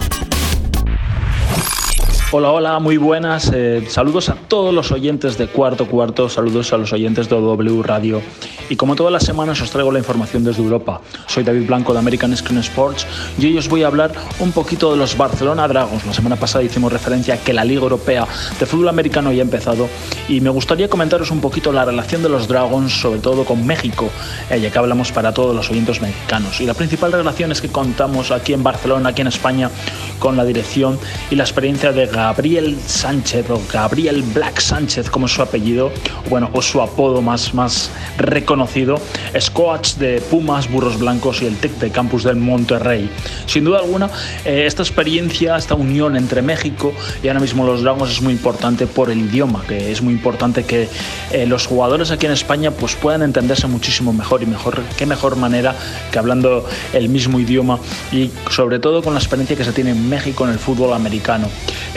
[2.36, 3.52] Hola, hola, muy buenas.
[3.54, 7.80] Eh, saludos a todos los oyentes de Cuarto Cuarto, saludos a los oyentes de W
[7.84, 8.20] Radio.
[8.68, 11.00] Y como todas las semanas os traigo la información desde Europa.
[11.28, 13.06] Soy David Blanco de American Screen Sports
[13.38, 16.04] y hoy os voy a hablar un poquito de los Barcelona Dragons.
[16.06, 18.26] La semana pasada hicimos referencia a que la Liga Europea
[18.58, 19.86] de Fútbol Americano ya ha empezado
[20.28, 24.10] y me gustaría comentaros un poquito la relación de los Dragons, sobre todo con México,
[24.50, 26.60] eh, ya que hablamos para todos los oyentes mexicanos.
[26.60, 29.70] Y la principal relación es que contamos aquí en Barcelona, aquí en España,
[30.18, 30.98] con la dirección
[31.30, 35.92] y la experiencia de Gabriel Sánchez o Gabriel Black Sánchez, como su apellido,
[36.30, 38.98] bueno, o su apodo más, más reconocido,
[39.34, 43.10] es coach de Pumas, Burros Blancos y el TEC de Campus del Monterrey.
[43.44, 44.08] Sin duda alguna,
[44.46, 48.86] eh, esta experiencia, esta unión entre México y ahora mismo los Dragons es muy importante
[48.86, 50.88] por el idioma, que es muy importante que
[51.30, 55.36] eh, los jugadores aquí en España pues puedan entenderse muchísimo mejor y mejor, qué mejor
[55.36, 55.74] manera
[56.10, 57.78] que hablando el mismo idioma
[58.10, 61.48] y sobre todo con la experiencia que se tiene en México en el fútbol americano.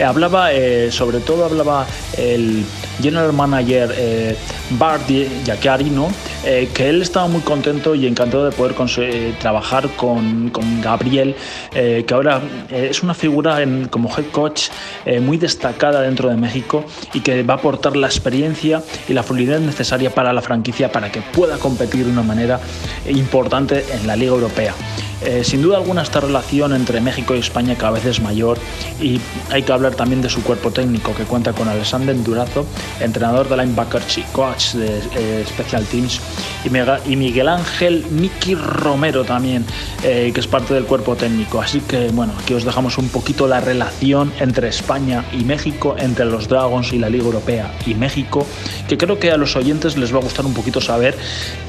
[0.08, 2.64] Hablaba, eh, sobre todo hablaba el
[3.00, 4.36] general manager eh,
[4.70, 5.08] Bart
[5.44, 6.10] Yacarino,
[6.44, 8.74] eh, que él estaba muy contento y encantado de poder
[9.38, 11.34] trabajar con, con Gabriel,
[11.72, 12.40] que ahora
[12.70, 14.68] es una figura en, como head coach
[15.20, 19.60] muy destacada dentro de México y que va a aportar la experiencia y la fluidez
[19.60, 22.60] necesaria para la franquicia para que pueda competir de una manera
[23.06, 24.74] importante en la Liga Europea.
[25.22, 28.58] Eh, sin duda alguna esta relación entre México y España cada vez es mayor
[29.00, 32.66] y hay que hablar también de su cuerpo técnico que cuenta con Alexander Durazo,
[33.00, 34.02] entrenador de linebacker
[34.32, 36.20] coach de eh, Special Teams
[36.64, 39.64] y, Miguel Ángel Miki Romero también,
[40.04, 41.60] eh, que es parte del cuerpo técnico.
[41.60, 46.26] Así que bueno, aquí os dejamos un poquito la relación entre España y México, entre
[46.26, 48.46] los Dragons y la Liga Europea y México,
[48.88, 51.16] que creo que a los oyentes les va a gustar un poquito saber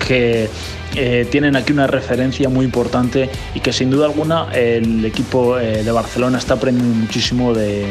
[0.08, 0.50] que
[0.96, 5.84] eh, tienen aquí una referencia muy importante y que sin duda alguna el equipo eh,
[5.84, 7.88] de Barcelona está aprendiendo muchísimo de,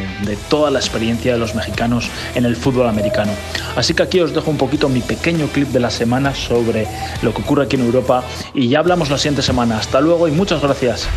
[0.48, 3.32] toda la experiencia de los mexicanos en el fútbol americano.
[3.76, 6.86] Así que aquí os dejo un poquito mi pequeño clip de la semana sobre
[7.22, 9.78] lo que ocurre aquí en Europa y ya hablamos la siguiente semana.
[9.78, 11.08] Hasta luego y muchas gracias.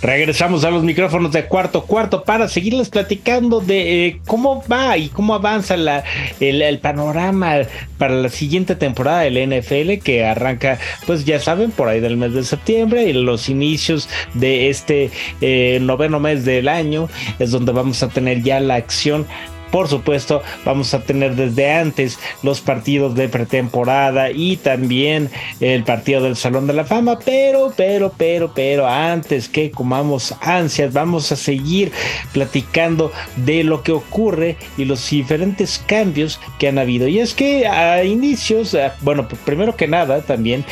[0.00, 5.08] Regresamos a los micrófonos de cuarto cuarto para seguirles platicando de eh, cómo va y
[5.08, 6.04] cómo avanza la,
[6.38, 7.56] el, panorama
[7.98, 12.32] para la siguiente temporada del NFL que arranca, pues ya saben, por ahí del mes
[12.32, 17.08] de septiembre y los inicios de este eh, noveno mes del año
[17.40, 19.26] es donde vamos a tener ya la acción
[19.70, 26.22] por supuesto, vamos a tener desde antes los partidos de pretemporada y también el partido
[26.22, 31.36] del Salón de la Fama, pero, pero, pero, pero, antes que comamos ansias, vamos a
[31.36, 31.92] seguir
[32.32, 37.08] platicando de lo que ocurre y los diferentes cambios que han habido.
[37.08, 40.64] Y es que a inicios, bueno, primero que nada, también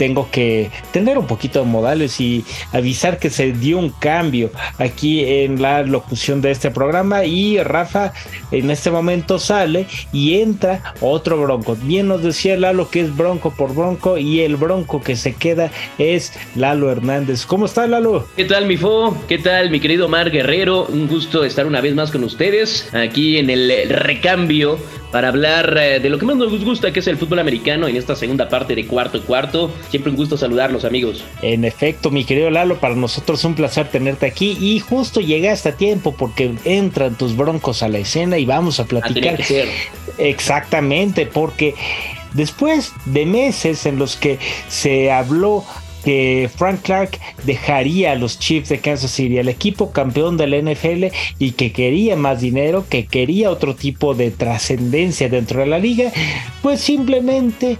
[0.00, 5.22] tengo que tener un poquito de modales y avisar que se dio un cambio aquí
[5.26, 8.14] en la locución de este programa y Rafa
[8.50, 11.76] en este momento sale y entra otro bronco.
[11.82, 15.70] Bien nos decía Lalo que es bronco por bronco y el bronco que se queda
[15.98, 17.44] es Lalo Hernández.
[17.44, 18.26] ¿Cómo está Lalo?
[18.36, 19.14] ¿Qué tal mi Fo?
[19.28, 20.86] ¿Qué tal mi querido Mar Guerrero?
[20.86, 24.78] Un gusto estar una vez más con ustedes aquí en el recambio
[25.10, 27.96] para hablar eh, de lo que más nos gusta, que es el fútbol americano, en
[27.96, 29.72] esta segunda parte de cuarto cuarto.
[29.90, 31.24] Siempre un gusto saludarlos, amigos.
[31.42, 35.70] En efecto, mi querido Lalo, para nosotros es un placer tenerte aquí y justo llegaste
[35.70, 39.40] a tiempo porque entran tus broncos a la escena y vamos a platicar.
[40.18, 41.74] Exactamente, porque
[42.34, 45.64] después de meses en los que se habló
[46.04, 51.06] que Frank Clark dejaría a los Chiefs de Kansas City, el equipo campeón del NFL
[51.38, 56.12] y que quería más dinero, que quería otro tipo de trascendencia dentro de la liga,
[56.62, 57.76] pues simplemente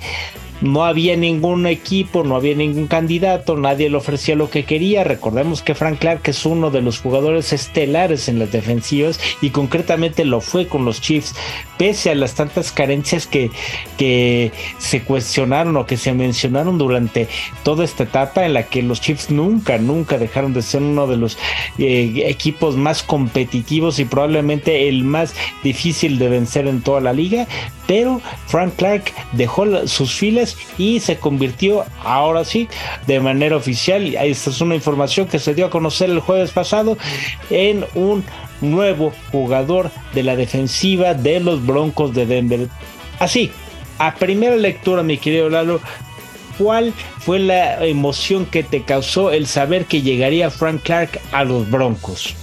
[0.61, 5.05] no había ningún equipo, no había ningún candidato, nadie le ofrecía lo que quería.
[5.05, 10.25] Recordemos que Frank Clark es uno de los jugadores estelares en las defensivas y concretamente
[10.25, 11.35] lo fue con los Chiefs,
[11.79, 13.51] pese a las tantas carencias que,
[13.97, 17.29] que se cuestionaron o que se mencionaron durante
[17.63, 21.17] toda esta etapa en la que los Chiefs nunca, nunca dejaron de ser uno de
[21.17, 21.39] los
[21.79, 27.47] eh, equipos más competitivos y probablemente el más difícil de vencer en toda la liga,
[27.91, 32.69] pero Frank Clark dejó sus filas y se convirtió ahora sí
[33.09, 36.97] de manera oficial, esta es una información que se dio a conocer el jueves pasado,
[37.51, 38.23] en un
[38.61, 42.69] nuevo jugador de la defensiva de los Broncos de Denver.
[43.19, 43.51] Así,
[43.99, 45.81] a primera lectura, mi querido Lalo,
[46.59, 51.69] ¿cuál fue la emoción que te causó el saber que llegaría Frank Clark a los
[51.69, 52.37] Broncos?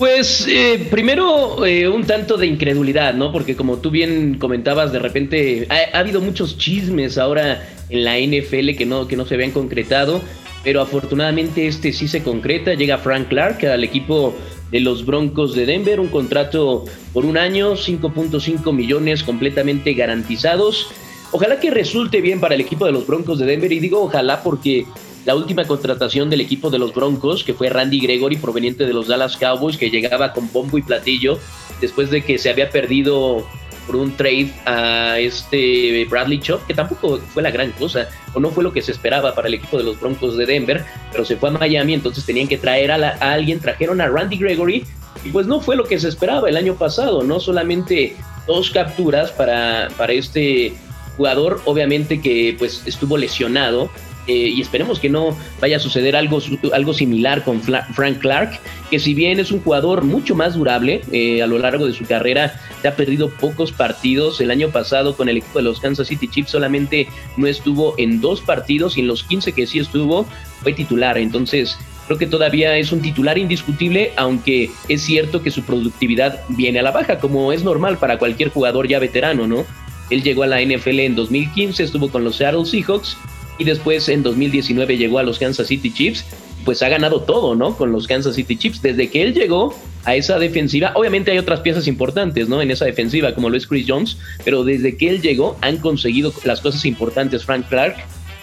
[0.00, 3.32] Pues eh, primero eh, un tanto de incredulidad, ¿no?
[3.32, 8.78] Porque como tú bien comentabas, de repente ha, habido muchos chismes ahora en la NFL
[8.78, 10.22] que no, que no se habían concretado,
[10.64, 12.72] pero afortunadamente este sí se concreta.
[12.72, 14.34] Llega Frank Clark al equipo
[14.70, 20.86] de los Broncos de Denver, un contrato por un año, 5.5 millones completamente garantizados.
[21.30, 24.42] Ojalá que resulte bien para el equipo de los Broncos de Denver y digo ojalá
[24.42, 24.86] porque
[25.24, 29.08] la última contratación del equipo de los Broncos, que fue Randy Gregory, proveniente de los
[29.08, 31.38] Dallas Cowboys, que llegaba con bombo y platillo
[31.80, 33.46] después de que se había perdido
[33.86, 38.50] por un trade a este Bradley Chop, que tampoco fue la gran cosa, o no
[38.50, 41.36] fue lo que se esperaba para el equipo de los Broncos de Denver, pero se
[41.36, 44.84] fue a Miami, entonces tenían que traer a, a alguien, trajeron a Randy Gregory,
[45.24, 49.32] y pues no fue lo que se esperaba el año pasado, no solamente dos capturas
[49.32, 50.72] para, para este
[51.16, 53.90] jugador, obviamente que pues estuvo lesionado,
[54.30, 56.40] eh, y esperemos que no vaya a suceder algo,
[56.72, 61.42] algo similar con Frank Clark, que si bien es un jugador mucho más durable eh,
[61.42, 64.40] a lo largo de su carrera, se ha perdido pocos partidos.
[64.40, 68.20] El año pasado con el equipo de los Kansas City Chiefs solamente no estuvo en
[68.20, 70.24] dos partidos y en los 15 que sí estuvo
[70.62, 71.18] fue titular.
[71.18, 76.78] Entonces creo que todavía es un titular indiscutible, aunque es cierto que su productividad viene
[76.78, 79.64] a la baja, como es normal para cualquier jugador ya veterano, ¿no?
[80.08, 83.16] Él llegó a la NFL en 2015, estuvo con los Seattle Seahawks
[83.60, 86.24] y después en 2019 llegó a los Kansas City Chiefs,
[86.64, 87.76] pues ha ganado todo, ¿no?
[87.76, 88.80] Con los Kansas City Chiefs.
[88.80, 92.62] Desde que él llegó a esa defensiva, obviamente hay otras piezas importantes, ¿no?
[92.62, 96.32] En esa defensiva, como lo es Chris Jones, pero desde que él llegó han conseguido
[96.44, 97.96] las cosas importantes Frank Clark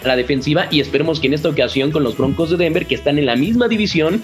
[0.04, 2.94] a la defensiva y esperemos que en esta ocasión con los Broncos de Denver, que
[2.94, 4.22] están en la misma división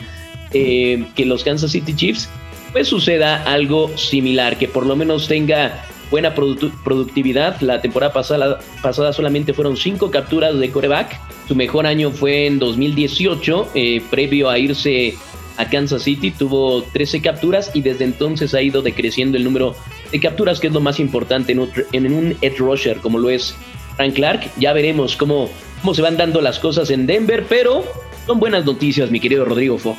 [0.52, 2.28] eh, que los Kansas City Chiefs,
[2.72, 7.61] pues suceda algo similar, que por lo menos tenga buena productividad.
[7.61, 11.18] La temporada pasada, pasada solamente fueron cinco capturas de coreback.
[11.48, 15.14] Su mejor año fue en 2018, eh, previo a irse
[15.57, 16.31] a Kansas City.
[16.31, 19.74] Tuvo 13 capturas y desde entonces ha ido decreciendo el número
[20.12, 23.57] de capturas, que es lo más importante en, un edge rusher como lo es
[23.96, 24.48] Frank Clark.
[24.57, 25.50] Ya veremos cómo,
[25.81, 27.83] cómo se van dando las cosas en Denver, pero
[28.24, 29.96] son buenas noticias, mi querido Rodrigo Fo.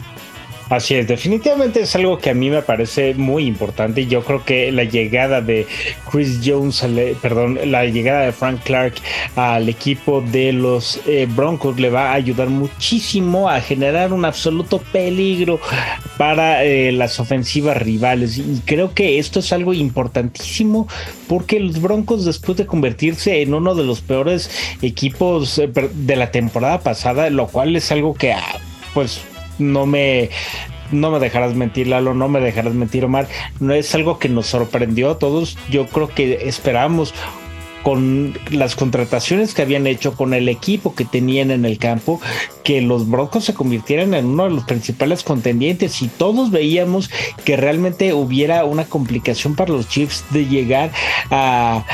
[0.69, 4.43] Así es, definitivamente es algo que a mí me parece muy importante y yo creo
[4.43, 5.67] que la llegada de
[6.09, 6.83] Chris Jones,
[7.21, 8.95] perdón, la llegada de Frank Clark
[9.35, 14.79] al equipo de los eh, Broncos le va a ayudar muchísimo a generar un absoluto
[14.79, 15.59] peligro
[16.17, 18.39] para eh, las ofensivas rivales.
[18.39, 20.87] Y creo que esto es algo importantísimo
[21.27, 24.49] porque los Broncos después de convertirse en uno de los peores
[24.81, 28.59] equipos eh, de la temporada pasada, lo cual es algo que ah,
[28.95, 29.21] pues
[29.59, 30.29] no me
[30.91, 33.27] no me dejarás mentir, Lalo, no me dejarás mentir, Omar.
[33.59, 35.57] No es algo que nos sorprendió a todos.
[35.69, 37.13] Yo creo que esperamos
[37.85, 42.19] con las contrataciones que habían hecho, con el equipo que tenían en el campo,
[42.63, 47.11] que los Broncos se convirtieran en uno de los principales contendientes y todos veíamos
[47.43, 50.91] que realmente hubiera una complicación para los Chiefs de llegar
[51.29, 51.85] a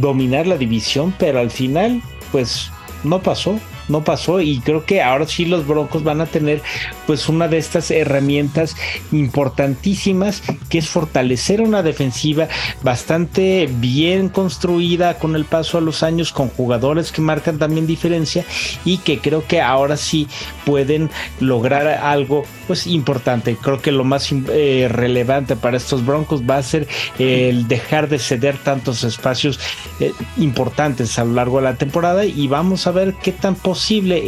[0.00, 2.00] dominar la división, pero al final,
[2.32, 2.70] pues
[3.04, 6.62] no pasó no pasó y creo que ahora sí los Broncos van a tener
[7.06, 8.76] pues una de estas herramientas
[9.12, 12.48] importantísimas que es fortalecer una defensiva
[12.82, 18.44] bastante bien construida con el paso a los años con jugadores que marcan también diferencia
[18.84, 20.28] y que creo que ahora sí
[20.64, 21.10] pueden
[21.40, 23.56] lograr algo pues importante.
[23.56, 26.86] Creo que lo más eh, relevante para estos Broncos va a ser
[27.18, 29.58] el dejar de ceder tantos espacios
[30.00, 33.77] eh, importantes a lo largo de la temporada y vamos a ver qué tan posible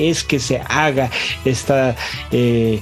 [0.08, 1.10] es que se haga
[1.44, 1.96] esta
[2.30, 2.80] eh,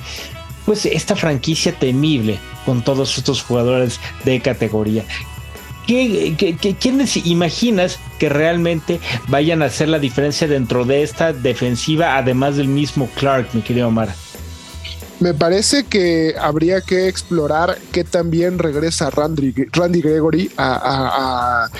[0.64, 5.04] pues esta franquicia temible con todos estos jugadores de categoría.
[5.86, 6.36] ¿Qué,
[6.78, 12.68] quiénes imaginas que realmente vayan a hacer la diferencia dentro de esta defensiva, además del
[12.68, 14.14] mismo Clark, mi querido Omar?
[15.20, 21.70] Me parece que habría que explorar qué también regresa Randy, Randy Gregory a, a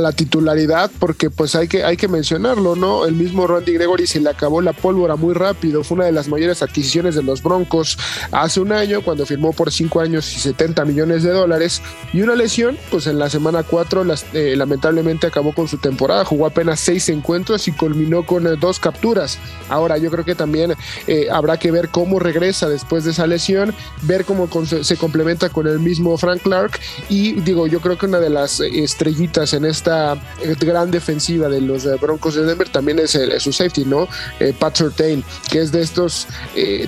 [0.00, 3.04] la titularidad porque pues hay que, hay que mencionarlo, ¿no?
[3.04, 6.28] El mismo Randy Gregory se le acabó la pólvora muy rápido, fue una de las
[6.28, 7.98] mayores adquisiciones de los Broncos
[8.30, 12.34] hace un año cuando firmó por 5 años y 70 millones de dólares y una
[12.34, 17.10] lesión, pues en la semana 4 eh, lamentablemente acabó con su temporada, jugó apenas 6
[17.10, 19.38] encuentros y culminó con eh, dos capturas.
[19.68, 20.74] Ahora yo creo que también
[21.06, 25.66] eh, habrá que ver cómo regresa después de esa lesión, ver cómo se complementa con
[25.66, 26.78] el mismo Frank Clark
[27.08, 31.60] y digo, yo creo que una de las estrellitas en esta eh, gran defensiva de
[31.60, 34.06] los eh, Broncos de Denver también es, su safety, ¿no?
[34.38, 36.28] Eh, Pat Surtain, que es de estos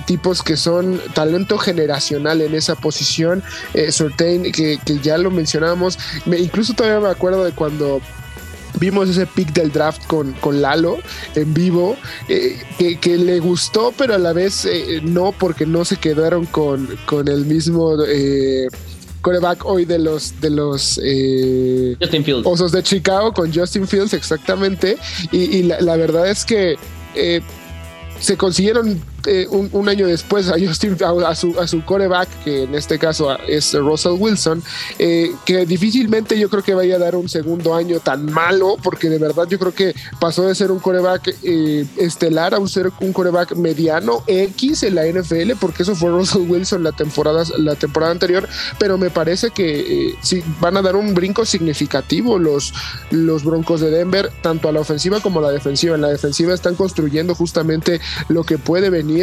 [0.05, 3.43] tipos que son talento generacional en esa posición.
[3.89, 8.01] Surtain, que, ya lo mencionamos, incluso todavía me acuerdo de cuando
[8.79, 10.97] vimos ese pick del draft con, con Lalo
[11.35, 14.67] en vivo, que, le gustó, pero a la vez
[15.03, 17.97] no, porque no se quedaron con, con el mismo
[19.25, 21.97] coreback hoy de los de los eh,
[22.43, 24.97] Osos de Chicago con Justin Fields exactamente.
[25.31, 26.75] Y, la, verdad es que
[27.15, 27.41] eh,
[28.19, 32.75] se consiguieron eh, un, año después a Justin a, su, a su coreback, que en
[32.75, 34.63] este caso es Russell Wilson,
[34.99, 39.09] eh, que difícilmente yo creo que vaya a dar un segundo año tan malo, porque
[39.09, 42.91] de verdad yo creo que pasó de ser un coreback eh, estelar a un ser
[42.99, 47.75] un coreback mediano X en la NFL, porque eso fue Russell Wilson la temporada, la
[47.75, 48.47] temporada anterior,
[48.79, 52.73] pero me parece que sí van a dar un brinco significativo los,
[53.11, 55.95] los Broncos de Denver, tanto a la ofensiva como a la defensiva.
[55.95, 59.14] En la defensiva están construyendo justamente lo que puede venir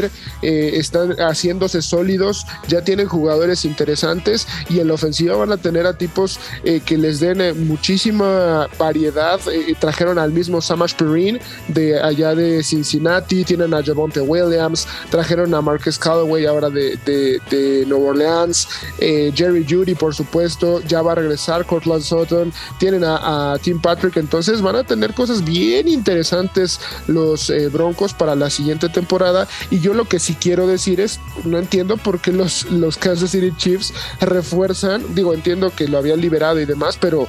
[0.43, 5.87] eh, están haciéndose sólidos, ya tienen jugadores interesantes y en la ofensiva van a tener
[5.87, 9.41] a tipos eh, que les den eh, muchísima variedad.
[9.79, 11.39] trajeron al mismo Samash Perrin
[11.69, 17.85] de allá de Cincinnati, tienen a Javonte Williams, trajeron a Marcus Callaway ahora de, de,
[17.87, 18.69] Nueva Orleans,
[18.99, 24.63] Jerry Judy por supuesto, ya va a regresar Cortland Sutton, tienen a, Tim Patrick, entonces
[24.63, 30.07] van a tener cosas bien interesantes los Broncos para la siguiente temporada y yo lo
[30.07, 35.15] que sí quiero decir es, no entiendo por qué los, los Kansas City Chiefs refuerzan,
[35.15, 37.29] digo, entiendo que lo habían liberado y demás, pero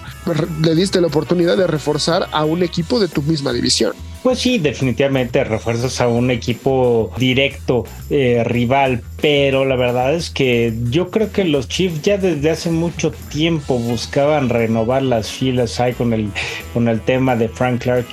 [0.62, 3.94] le diste la oportunidad de reforzar a un equipo de tu misma división.
[4.24, 10.74] Pues sí, definitivamente refuerzas a un equipo directo, eh, rival, pero la verdad es que
[10.90, 15.92] yo creo que los Chiefs ya desde hace mucho tiempo buscaban renovar las filas ahí
[15.92, 16.30] con el,
[16.74, 18.06] con el tema de Frank Clark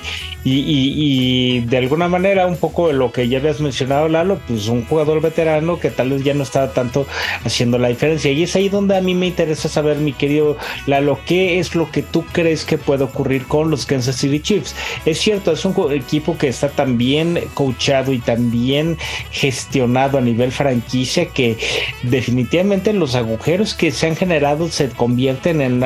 [0.43, 4.85] y, de alguna manera un poco de lo que ya habías mencionado Lalo, pues un
[4.85, 7.05] jugador veterano que tal vez ya no estaba tanto
[7.43, 11.19] haciendo la diferencia y es ahí donde a mí me interesa saber mi querido Lalo,
[11.25, 14.75] ¿qué es lo que tú crees que puede ocurrir con los Kansas City Chiefs?
[15.05, 18.97] Es cierto, es un equipo que está tan bien coachado y tan bien
[19.31, 21.57] gestionado a nivel franquicia que
[22.03, 25.79] definitivamente los agujeros que se han generado se convierten en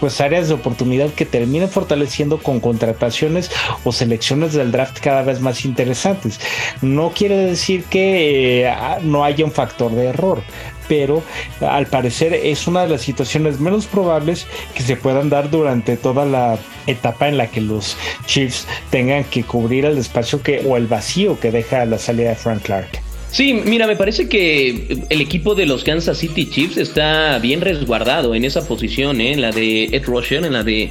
[0.00, 3.50] pues áreas de oportunidad que terminen fortaleciendo con contrataciones
[3.84, 6.40] o selecciones del draft cada vez más interesantes.
[6.82, 10.42] No quiere decir que eh, no haya un factor de error,
[10.88, 11.22] pero
[11.60, 16.24] al parecer es una de las situaciones menos probables que se puedan dar durante toda
[16.24, 17.96] la etapa en la que los
[18.26, 22.36] Chiefs tengan que cubrir el espacio que o el vacío que deja la salida de
[22.36, 23.09] Frank Clark.
[23.32, 28.34] Sí, mira, me parece que el equipo de los Kansas City Chiefs está bien resguardado
[28.34, 29.32] en esa posición, ¿eh?
[29.32, 30.90] en la de Ed Rusher, en la de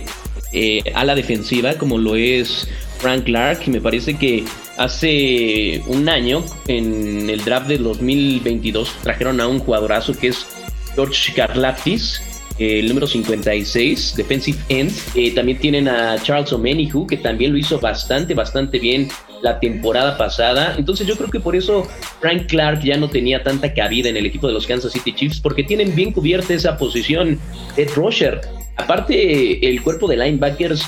[0.54, 2.68] eh, ala defensiva, como lo es
[3.00, 3.64] Frank Clark.
[3.68, 4.46] Y me parece que
[4.78, 10.48] hace un año, en el draft del 2022, trajeron a un jugadorazo que es
[10.96, 12.22] George Karlaftis,
[12.60, 14.91] el número 56, defensive end.
[15.16, 19.07] Eh, también tienen a Charles Omenihu, que también lo hizo bastante, bastante bien
[19.41, 20.76] la temporada pasada.
[20.78, 21.88] Entonces yo creo que por eso
[22.20, 25.39] Frank Clark ya no tenía tanta cabida en el equipo de los Kansas City Chiefs,
[25.39, 27.39] porque tienen bien cubierta esa posición
[27.78, 28.41] Ed Rusher.
[28.76, 30.86] Aparte, el cuerpo de linebackers,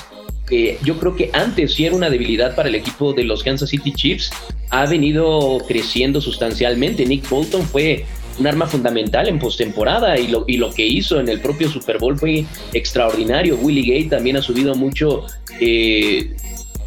[0.48, 3.70] que yo creo que antes sí era una debilidad para el equipo de los Kansas
[3.70, 4.32] City Chiefs,
[4.70, 7.06] ha venido creciendo sustancialmente.
[7.06, 8.06] Nick Bolton fue
[8.40, 11.98] un arma fundamental en postemporada y lo, y lo que hizo en el propio Super
[11.98, 13.58] Bowl fue extraordinario.
[13.58, 15.26] Willie Gay también ha subido mucho
[15.60, 16.36] eh,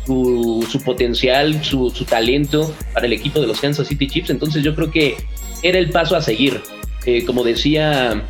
[0.07, 4.31] su, potencial, su, talento para el equipo de los Kansas City Chiefs.
[4.31, 5.17] Entonces yo creo que
[5.63, 6.61] era el paso a seguir.
[7.07, 8.25] Eh, como decía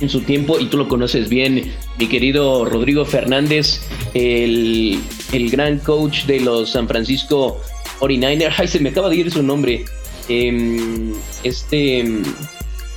[0.00, 3.80] en su tiempo, y tú lo conoces bien, mi querido Rodrigo Fernández,
[4.14, 5.00] el,
[5.50, 7.60] gran coach de los San Francisco
[8.00, 8.54] 49ers.
[8.58, 9.84] Ay, se me acaba de ir su nombre.
[10.28, 12.04] Em, este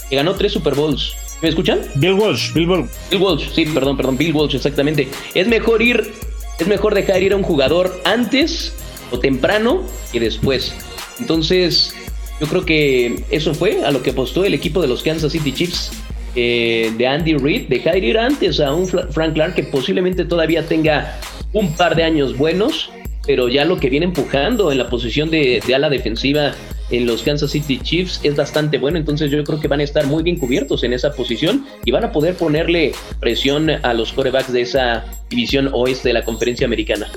[0.10, 1.14] que ganó tres Super Bowls.
[1.42, 1.80] ¿Me escuchan?
[1.96, 2.90] Bill Walsh, Bill Walsh.
[3.10, 5.08] Bill Walsh, sí, perdón, perdón, Bill Walsh, exactamente.
[5.34, 6.12] Es mejor ir
[6.60, 8.74] es mejor dejar ir a un jugador antes
[9.10, 10.76] o temprano que después.
[11.20, 11.94] Entonces,
[12.40, 15.52] yo creo que eso fue a lo que apostó el equipo de los Kansas City
[15.52, 15.92] Chiefs
[16.36, 21.20] eh, de Andy Reid, dejar ir antes a un Frank Clark que posiblemente todavía tenga
[21.52, 22.92] un par de años buenos,
[23.26, 26.54] pero ya lo que viene empujando en la posición de, de ala defensiva
[26.92, 30.06] en los Kansas City Chiefs es bastante bueno, entonces yo creo que van a estar
[30.06, 34.54] muy bien cubiertos en esa posición y van a poder ponerle presión a los corebacks
[34.54, 37.08] de esa división oeste de la conferencia americana.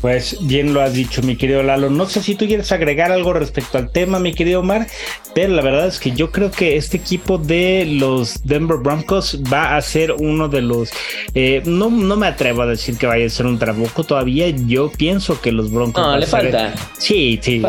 [0.00, 1.90] Pues bien lo has dicho, mi querido Lalo.
[1.90, 4.86] No sé si tú quieres agregar algo respecto al tema, mi querido Omar,
[5.34, 9.76] pero la verdad es que yo creo que este equipo de los Denver Broncos va
[9.76, 10.90] a ser uno de los.
[11.34, 14.48] Eh, no, no me atrevo a decir que vaya a ser un trabuco todavía.
[14.48, 16.02] Yo pienso que los Broncos.
[16.02, 16.72] No, le falta.
[16.96, 17.62] Sí, sí.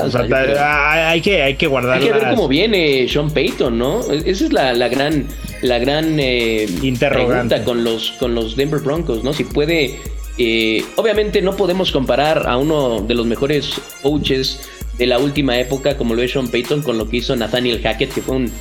[0.58, 1.98] hay, que, hay que guardar.
[1.98, 4.10] Hay que ver cómo viene Sean Payton, ¿no?
[4.10, 5.28] Esa es la, gran,
[5.62, 9.34] la gran eh, interrogante con los, con los Denver Broncos, ¿no?
[9.34, 10.00] Si puede
[10.38, 14.60] eh, obviamente no podemos comparar a uno de los mejores coaches
[14.98, 18.14] de la última época como lo es Sean Payton con lo que hizo Nathaniel Hackett,
[18.14, 18.52] que fue un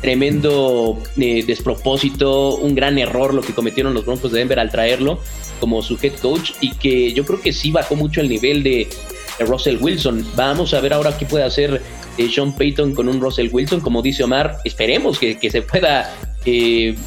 [0.00, 5.18] tremendo eh, despropósito, un gran error lo que cometieron los Broncos de Denver al traerlo
[5.60, 8.88] como su head coach y que yo creo que sí bajó mucho el nivel de,
[9.40, 10.24] Russell Wilson.
[10.36, 11.82] Vamos a ver ahora qué puede hacer
[12.18, 16.14] eh, Sean Payton con un Russell Wilson, como dice Omar, esperemos que, se pueda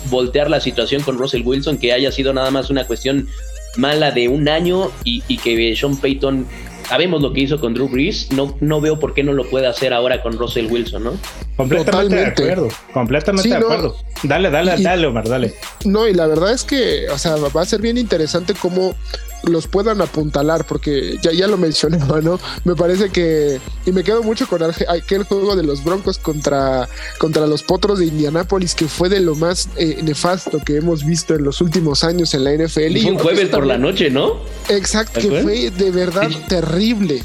[0.09, 3.30] voltear la situación con Russell Wilson, que haya sido nada más una cuestión
[3.78, 6.45] mala de un año y, que Sean Payton
[6.88, 9.67] sabemos lo que hizo con Drew Brees, no, no veo por qué no lo puede
[9.67, 11.13] hacer ahora con Russell Wilson, ¿no?
[11.57, 13.95] Completamente de acuerdo, completamente de acuerdo.
[14.23, 15.53] Dale, dale, dale, Omar, dale.
[15.86, 18.95] No, y la verdad es que, o sea, va a ser bien interesante cómo
[19.44, 22.40] los puedan apuntalar, porque ya, ya lo mencioné, ¿no?
[22.64, 27.48] Me parece que, y me quedo mucho con aquel juego de los Broncos contra, contra
[27.48, 31.44] los Potros de Indianápolis, que fue de lo más eh, nefasto que hemos visto en
[31.44, 32.98] los últimos años en la NFL.
[32.98, 34.38] y un jueves por la noche, ¿no?
[34.70, 37.24] Exacto, que fue de verdad terrible.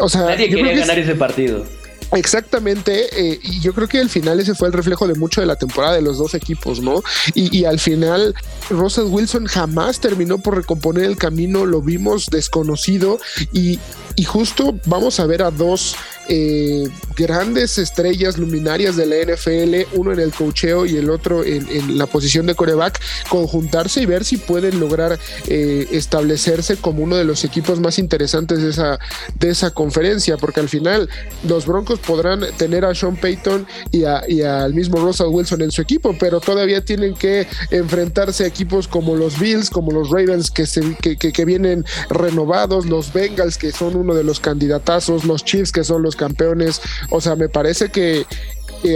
[0.00, 1.64] o sea, Nadie quería ganar ese partido.
[2.12, 5.46] Exactamente, eh, y yo creo que al final ese fue el reflejo de mucho de
[5.46, 7.02] la temporada de los dos equipos, ¿no?
[7.34, 8.34] Y, y, al final
[8.68, 13.18] Russell Wilson jamás terminó por recomponer el camino, lo vimos desconocido
[13.52, 13.78] y,
[14.16, 15.96] y justo vamos a ver a dos
[16.28, 21.98] eh, grandes estrellas luminarias de la NFL, uno en el cocheo y el otro en,
[21.98, 27.24] la posición de coreback, conjuntarse y ver si pueden lograr eh, establecerse como uno de
[27.24, 28.98] los equipos más interesantes de esa,
[29.38, 31.08] de esa conferencia, porque al final
[31.46, 36.14] los Broncos podrán tener a Sean Payton y, al mismo Russell Wilson en su equipo,
[36.18, 40.96] pero todavía tienen que enfrentarse a equipos como los Bills, como los Ravens que, se,
[40.96, 45.84] que, que vienen renovados, los Bengals que son uno de los candidatazos, los Chiefs que
[45.84, 46.80] son los campeones.
[47.10, 48.26] O sea, me parece que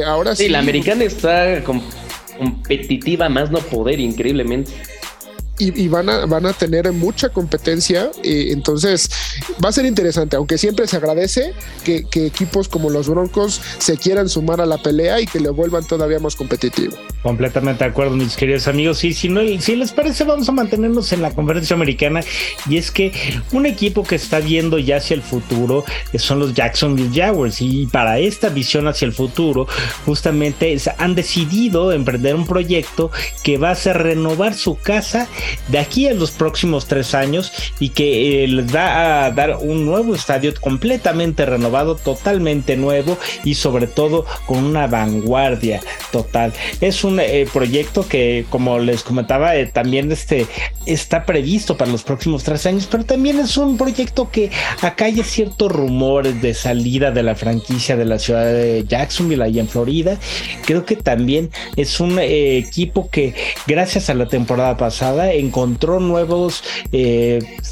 [0.05, 0.45] ahora sí.
[0.45, 4.73] Sí, la americana está competitiva más no poder, increíblemente.
[5.59, 8.11] Y, van, a, van a tener mucha competencia.
[8.23, 9.09] entonces,
[9.65, 11.55] va a ser interesante, aunque siempre se agradece
[11.85, 15.49] que, que, equipos como los Broncos se quieran sumar a la pelea y que le
[15.51, 16.97] vuelvan todavía más competitivo.
[17.23, 19.03] Completamente de acuerdo, mis queridos amigos.
[19.05, 22.21] Y si, no, si les parece, vamos a mantenernos en la conferencia americana.
[22.69, 23.13] Y es que
[23.53, 25.85] un equipo que está viendo ya hacia el futuro
[26.19, 27.61] son los Jacksonville Jaguars.
[27.61, 29.67] Y para esta visión hacia el futuro,
[30.05, 33.11] justamente han decidido emprender un proyecto
[33.43, 35.29] que va a ser renovar su casa
[35.69, 39.85] de aquí a los próximos tres años y que eh, les va a dar un
[39.85, 45.81] nuevo estadio completamente renovado, totalmente nuevo y sobre todo con una vanguardia
[46.13, 46.53] total.
[46.81, 50.47] Es un eh, proyecto que, como les comentaba, eh, también este,
[50.87, 55.23] está previsto para los próximos tres años, pero también es un proyecto que acá hay
[55.23, 60.19] ciertos rumores de salida de la franquicia de la ciudad de Jacksonville, ahí en Florida.
[60.65, 63.35] Creo que también es un equipo que,
[63.67, 66.63] gracias a la temporada pasada, encontró nuevos,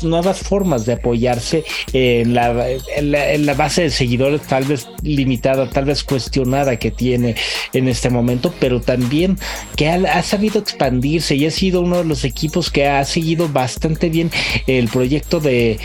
[0.02, 5.84] nuevas formas de apoyarse en la, en la base de seguidores, tal vez limitada, tal
[5.84, 7.34] vez cuestionada que tiene
[7.72, 9.38] en este momento, pero también
[9.76, 14.08] que ha, sabido expandirse y ha sido uno de los equipos que ha seguido bastante
[14.08, 14.30] bien
[14.66, 15.78] el proyecto de,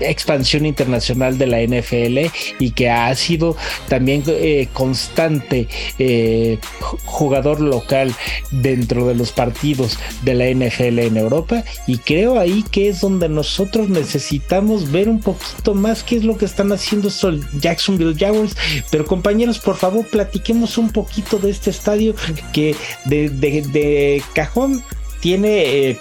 [0.00, 3.56] expansión internacional de la NFL y que ha sido
[3.88, 6.58] también eh, constante eh,
[7.04, 8.14] jugador local
[8.50, 13.28] dentro de los partidos de la NFL en Europa y creo ahí que es donde
[13.28, 18.56] nosotros necesitamos ver un poquito más qué es lo que están haciendo estos Jacksonville Jaguars.
[18.90, 22.14] Pero compañeros por favor platiquemos un poquito de este estadio
[22.52, 24.82] que de, cajón
[25.20, 25.98] tiene eh,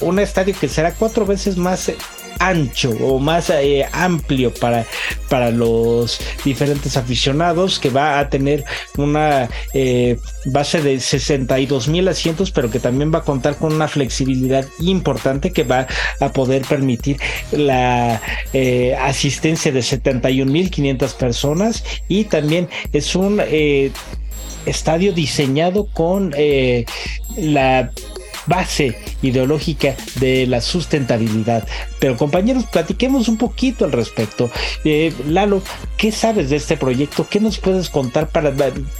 [0.00, 1.90] un estadio que será cuatro veces más
[2.38, 4.86] ancho o más eh, amplio para,
[5.28, 8.64] para los diferentes aficionados que va a tener
[8.96, 13.88] una eh, base de 62 mil asientos pero que también va a contar con una
[13.88, 15.86] flexibilidad importante que va
[16.20, 17.18] a poder permitir
[17.52, 18.20] la
[19.00, 21.84] asistencia de 71 mil 500 personas.
[22.08, 23.40] Y también es un
[24.66, 26.84] estadio diseñado con eh,
[27.36, 27.90] la
[28.46, 31.66] base ideológica de la sustentabilidad.
[31.98, 34.50] Pero compañeros, platiquemos un poquito al respecto.
[34.84, 35.62] Eh, Lalo,
[35.96, 37.26] ¿qué sabes de este proyecto?
[37.28, 38.52] ¿Qué nos puedes contar para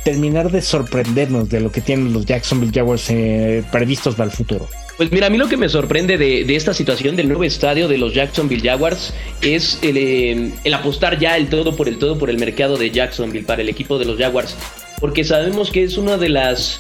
[0.05, 4.69] terminar de sorprendernos de lo que tienen los Jacksonville Jaguars eh, previstos para el futuro?
[4.97, 7.99] Pues mira, a mí lo que me sorprende de, esta situación del nuevo estadio de
[7.99, 12.39] los Jacksonville Jaguars es el, el apostar ya el todo por el todo por el
[12.39, 14.57] mercado de Jacksonville para el equipo de los Jaguars
[15.01, 16.79] porque sabemos que es una de las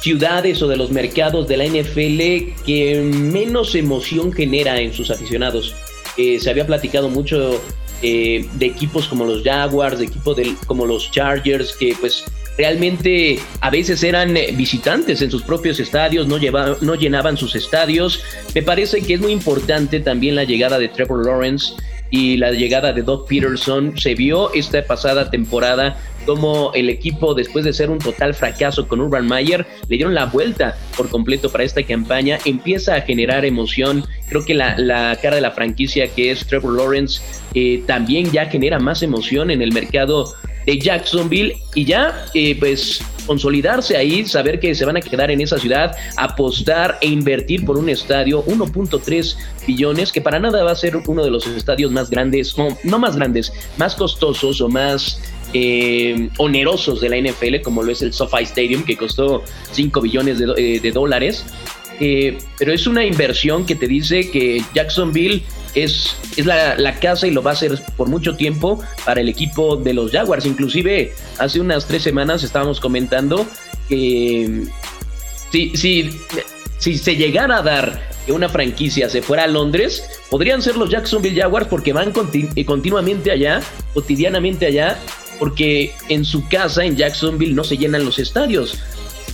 [0.00, 5.74] ciudades o de los mercados de la NFL que menos emoción genera en sus aficionados.
[6.16, 7.60] Eh, se había platicado mucho
[8.02, 10.36] eh, de equipos como los Jaguars, de equipos
[10.66, 12.24] como los Chargers, que pues
[12.56, 16.38] realmente a veces eran visitantes en sus propios estadios, no,
[16.80, 18.22] no llenaban sus estadios.
[18.54, 21.74] Me parece que es muy importante también la llegada de Trevor Lawrence
[22.10, 23.96] y la llegada de Doug Peterson.
[23.96, 25.96] Se vio esta pasada temporada
[26.26, 30.26] como el equipo, después de ser un total fracaso con Urban Meyer, le dieron la
[30.26, 34.04] vuelta por completo para esta campaña, empieza a generar emoción.
[34.28, 34.76] Creo que la,
[35.20, 37.22] cara de la franquicia que es Trevor Lawrence
[37.54, 40.34] eh, también ya genera más emoción en el mercado
[40.66, 45.40] de Jacksonville y ya eh, pues consolidarse ahí, saber que se van a quedar en
[45.40, 49.36] esa ciudad, apostar e invertir por un estadio 1.3
[49.66, 52.98] billones, que para nada va a ser uno de los estadios más grandes, no, no
[52.98, 55.20] más grandes, más costosos o más
[55.52, 59.42] eh, onerosos de la NFL, como lo es el SoFi Stadium, que costó
[59.72, 61.44] 5 billones de, eh, dólares.
[62.00, 65.42] Eh, pero es una inversión que te dice que Jacksonville
[65.74, 69.76] es, es la, casa y lo va a hacer por mucho tiempo para el equipo
[69.76, 70.46] de los Jaguars.
[70.46, 73.46] Inclusive hace unas tres semanas estábamos comentando
[73.88, 74.64] que
[75.52, 76.10] si, si,
[76.78, 80.90] si se llegara a dar que una franquicia se fuera a Londres, podrían ser los
[80.90, 83.60] Jacksonville Jaguars porque van continuamente allá,
[83.92, 84.98] cotidianamente allá,
[85.38, 88.78] porque en su casa, en Jacksonville, no se llenan los estadios.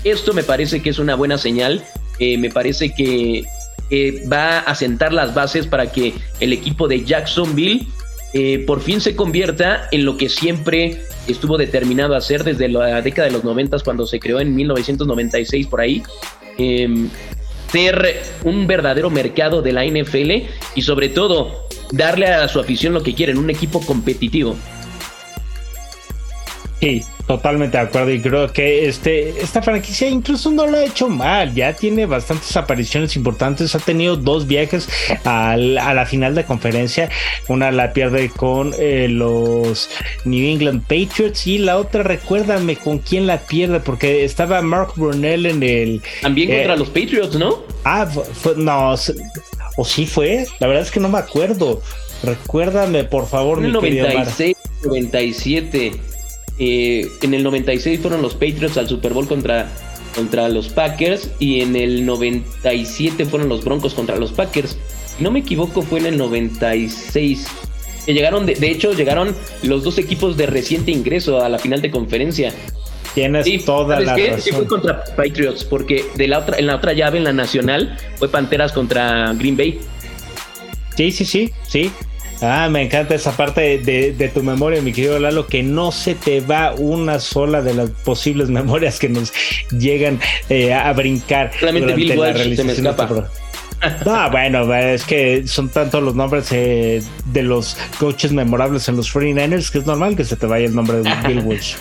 [0.05, 1.85] Esto me parece que es una buena señal,
[2.19, 3.45] eh, me parece que
[4.31, 7.87] va a sentar las bases para que el equipo de Jacksonville
[8.39, 13.01] eh, por fin se convierta en lo que siempre estuvo determinado a hacer desde la
[13.01, 16.03] década de los 90 cuando se creó en 1996 por ahí.
[16.59, 17.09] Em,
[17.73, 23.03] ser un verdadero mercado de la NFL y sobre todo darle a su afición lo
[23.03, 24.55] que quieren, un equipo competitivo.
[26.81, 31.09] Sí, totalmente de acuerdo y creo que este, esta franquicia incluso no lo ha hecho
[31.09, 34.89] mal, ya tiene bastantes apariciones importantes, ha tenido dos viajes
[35.25, 37.11] a la final de conferencia,
[37.49, 39.91] una la pierde con eh, los
[40.25, 45.47] New England Patriots y la otra recuérdame con quién la pierde porque estaba Mark Brunell
[45.47, 46.03] en el...
[46.23, 47.65] También contra eh, los Patriots, ¿no?
[47.85, 48.09] Ah,
[48.57, 48.95] no,
[49.77, 51.83] o sí fue, la verdad es que no me acuerdo.
[52.23, 55.93] Recuérdame, por favor, mi 96, 97.
[56.59, 59.71] Eh, en el 96 fueron los Patriots al Super Bowl contra
[60.17, 64.79] contra los Packers y en el 97 fueron los Broncos contra los Packers.
[65.21, 67.47] no me equivoco, fue en el 96.
[68.07, 71.91] Que llegaron, de, hecho, llegaron los dos equipos de reciente ingreso a la final de
[71.91, 72.53] conferencia.
[73.15, 74.41] Tienes toda la razón.
[74.41, 77.97] Sí fue contra Patriots, porque de la otra, en la otra llave, en la nacional,
[78.17, 79.81] fue Panteras contra Green Bay.
[80.97, 81.91] Sí, sí, sí, sí.
[82.41, 86.41] Ah, me encanta esa parte de, tu memoria, mi querido Lalo, que no se te
[86.41, 89.33] va una sola de las posibles memorias que nos
[89.71, 91.51] llegan eh, a brincar.
[91.59, 93.29] Solamente Bill Walsh se me escapa.
[94.07, 99.13] No, bueno, es que son tantos los nombres eh, de los coaches memorables en los
[99.15, 101.77] 49ers que es normal que se te vaya el nombre de Bill Walsh.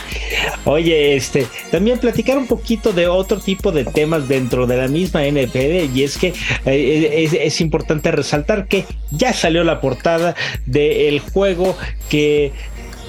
[0.64, 5.22] Oye, este, también platicar un poquito de otro tipo de temas dentro de la misma
[5.22, 6.32] NFL y es que
[6.66, 10.34] eh, es, importante resaltar que ya salió la portada
[10.66, 11.76] del juego
[12.08, 12.52] que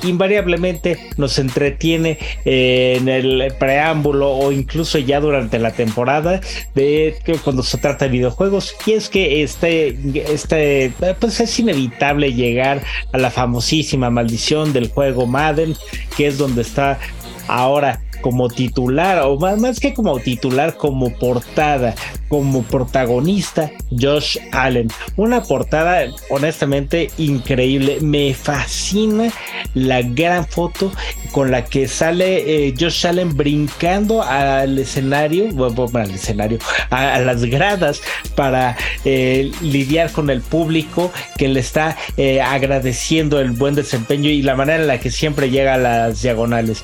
[0.03, 6.41] invariablemente nos entretiene eh, en el preámbulo o incluso ya durante la temporada
[6.75, 8.75] de cuando se trata de videojuegos.
[8.85, 9.97] Y es que este,
[10.31, 12.81] este pues es inevitable llegar
[13.11, 15.75] a la famosísima maldición del juego Madden
[16.15, 16.99] que es donde está
[17.47, 21.95] ahora como titular, o más, que como titular, como portada,
[22.27, 24.89] como protagonista, Josh Allen.
[25.15, 27.99] Una portada honestamente increíble.
[28.01, 29.31] Me fascina
[29.73, 30.91] la gran foto
[31.31, 36.59] con la que sale eh, Josh Allen brincando al escenario, bueno, al escenario,
[36.89, 38.01] a, las gradas
[38.35, 44.41] para eh, lidiar con el público que le está eh, agradeciendo el buen desempeño y
[44.41, 46.83] la manera en la que siempre llega a las diagonales.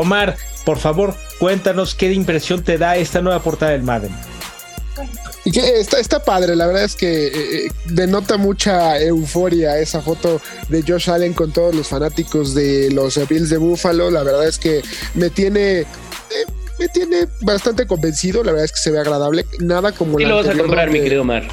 [0.00, 4.12] Omar, por favor, cuéntanos qué impresión te da esta nueva portada del Madden.
[5.44, 10.02] Y que está, está, padre, la verdad es que eh, eh, denota mucha euforia esa
[10.02, 14.10] foto de Josh Allen con todos los fanáticos de los Bills de Buffalo.
[14.10, 14.82] La verdad es que
[15.14, 15.80] me tiene.
[15.80, 15.86] Eh,
[16.78, 19.44] me tiene bastante convencido, la verdad es que se ve agradable.
[19.58, 21.46] Nada como ¿Y lo vas a comprar, mi querido Omar?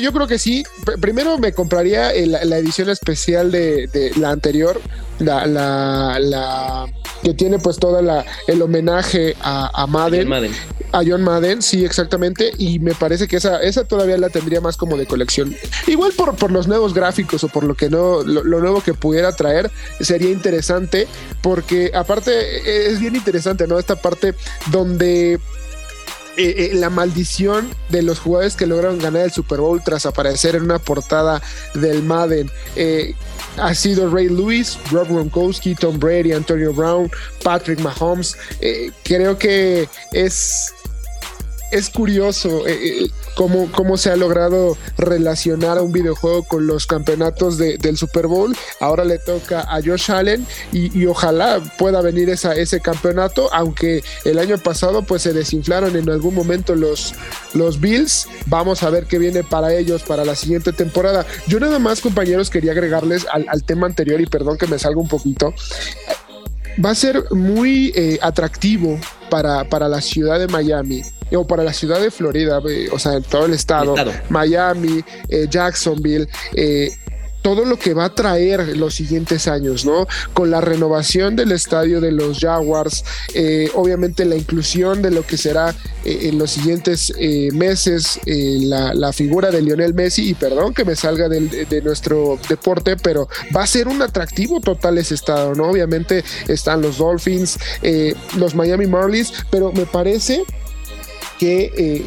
[0.00, 0.64] yo creo que sí.
[1.00, 4.80] primero me compraría la edición especial de, la anterior,
[5.18, 6.86] la, la
[7.26, 10.32] que tiene pues toda la el homenaje a, a Madden,
[10.92, 14.76] a John Madden, sí, exactamente, y me parece que esa, esa todavía la tendría más
[14.76, 15.52] como de colección.
[15.88, 19.34] Igual por, por los nuevos gráficos o por lo que no, lo, nuevo que pudiera
[19.34, 21.08] traer, sería interesante,
[21.42, 23.80] porque aparte e, es bien interesante, ¿no?
[23.80, 24.36] Esta parte
[24.70, 25.38] donde eh,
[26.36, 30.62] eh, la maldición de los jugadores que lograron ganar el Super Bowl tras aparecer en
[30.62, 31.42] una portada
[31.74, 32.52] del Madden.
[32.76, 33.14] Eh,
[33.58, 37.10] ha sido Ray Lewis, Rob Gronkowski, Tom Brady, Antonio Brown,
[37.42, 38.36] Patrick Mahomes.
[38.60, 40.72] Eh, creo que es
[41.70, 46.86] es curioso eh, eh, cómo, cómo, se ha logrado relacionar a un videojuego con los
[46.86, 48.56] campeonatos del Super Bowl.
[48.80, 54.38] Ahora le toca a Josh Allen y, ojalá pueda venir esa, ese campeonato, aunque el
[54.38, 57.14] año pasado pues se desinflaron en algún momento los,
[57.54, 58.28] los Bills.
[58.46, 61.26] Vamos a ver qué viene para ellos para la siguiente temporada.
[61.46, 65.00] Yo nada más compañeros quería agregarles al, al tema anterior y perdón que me salga
[65.00, 65.54] un poquito
[66.84, 68.98] va a ser muy eh, atractivo
[69.30, 71.02] para, para la ciudad de Miami
[71.32, 73.94] o para la ciudad de Florida, eh, o sea, en todo el estado,
[74.28, 76.28] Miami, eh, Jacksonville,
[77.46, 80.08] todo lo que va a traer los siguientes años, ¿no?
[80.34, 85.36] Con la renovación del estadio de los Jaguars, eh, obviamente la inclusión de lo que
[85.36, 85.72] será
[86.04, 90.96] eh, en los siguientes eh, meses la, figura de Lionel Messi, y perdón que me
[90.96, 95.70] salga de nuestro deporte, pero va a ser un atractivo total ese estado, ¿no?
[95.70, 97.60] Obviamente están los Dolphins,
[98.36, 100.42] los Miami Marlins, pero me parece
[101.38, 102.02] que eh,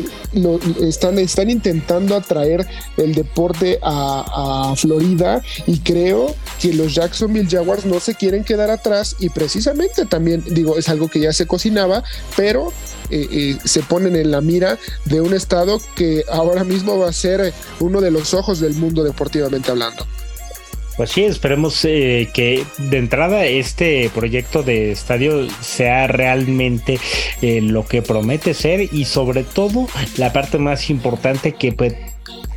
[0.81, 2.67] están, intentando atraer
[2.97, 9.15] el deporte a, Florida y creo que los Jacksonville Jaguars no se quieren quedar atrás
[9.19, 12.03] y precisamente también digo es algo que ya se cocinaba
[12.35, 12.71] pero
[13.09, 17.13] eh, eh, se ponen en la mira de un estado que ahora mismo va a
[17.13, 20.05] ser uno de los ojos del mundo deportivamente hablando.
[20.99, 26.99] Pues sí, esperemos eh, que de entrada este proyecto de estadio sea realmente
[27.41, 29.87] eh, lo que promete ser y sobre todo
[30.17, 31.95] la parte más importante que pues,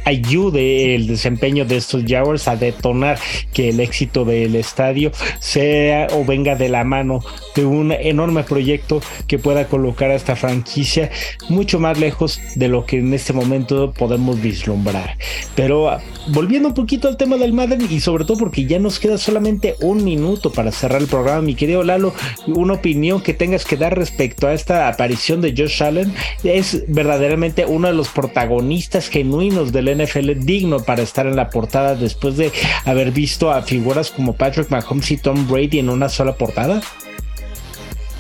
[0.05, 3.19] ayude el desempeño de estos Jaguars a detonar
[3.53, 7.21] que el éxito del estadio sea o venga de la mano
[7.55, 11.11] de un enorme proyecto que pueda colocar a esta franquicia
[11.49, 15.17] mucho más lejos de lo que en este momento podemos vislumbrar.
[15.55, 18.99] Pero ah, volviendo un poquito al tema del Madden y sobre todo porque ya nos
[18.99, 22.15] queda solamente un minuto para cerrar el programa, mi querido Lalo,
[22.47, 26.13] una opinión que tengas que dar respecto a esta aparición de Josh Allen
[26.45, 31.95] es verdaderamente uno de los protagonistas genuinos del NFL digno para estar en la portada
[31.95, 32.53] después de
[32.85, 36.83] haber visto a figuras como Patrick Mahomes y Tom Brady en una sola portada?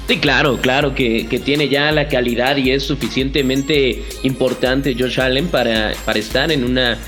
[0.08, 5.92] Sí, claro, claro que, tiene ya la calidad y es suficientemente importante Josh Allen para,
[6.04, 6.98] para estar en una,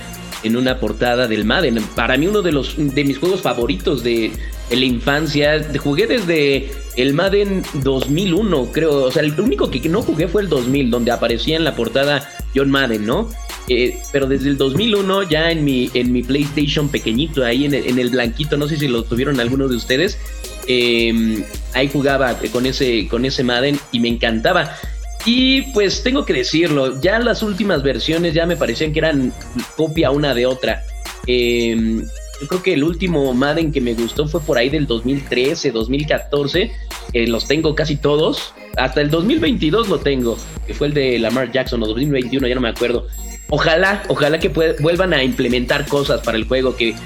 [0.42, 1.82] en una portada del Madden.
[1.96, 4.30] Para mí uno de, los, de mis juegos favoritos de,
[4.70, 5.66] de la infancia.
[5.82, 9.04] Jugué desde el Madden 2001, creo.
[9.04, 12.30] O sea, el único que no jugué fue el 2000, donde aparecía en la portada
[12.54, 13.28] John Madden, ¿no?
[13.68, 17.86] Eh, pero desde el 2001 ya en mi, en mi PlayStation pequeñito, ahí en el,
[17.86, 20.18] en el blanquito, no sé si lo tuvieron algunos de ustedes,
[20.66, 21.42] em,
[21.72, 24.76] ahí jugaba con ese, con ese Madden y me encantaba.
[25.26, 29.32] Y pues tengo que decirlo, ya las últimas versiones ya me parecían que eran
[29.76, 30.82] copia una de otra.
[31.26, 32.02] Eh,
[32.40, 36.70] yo creo que el último Madden que me gustó fue por ahí del 2013, 2014.
[37.12, 38.52] que los tengo casi todos.
[38.76, 40.36] Hasta el 2022 lo tengo,
[40.66, 43.06] que fue el de Lamar Jackson o 2021, ya no me acuerdo.
[43.54, 46.96] Ojalá, ojalá que vuelvan a implementar cosas para el juego, que,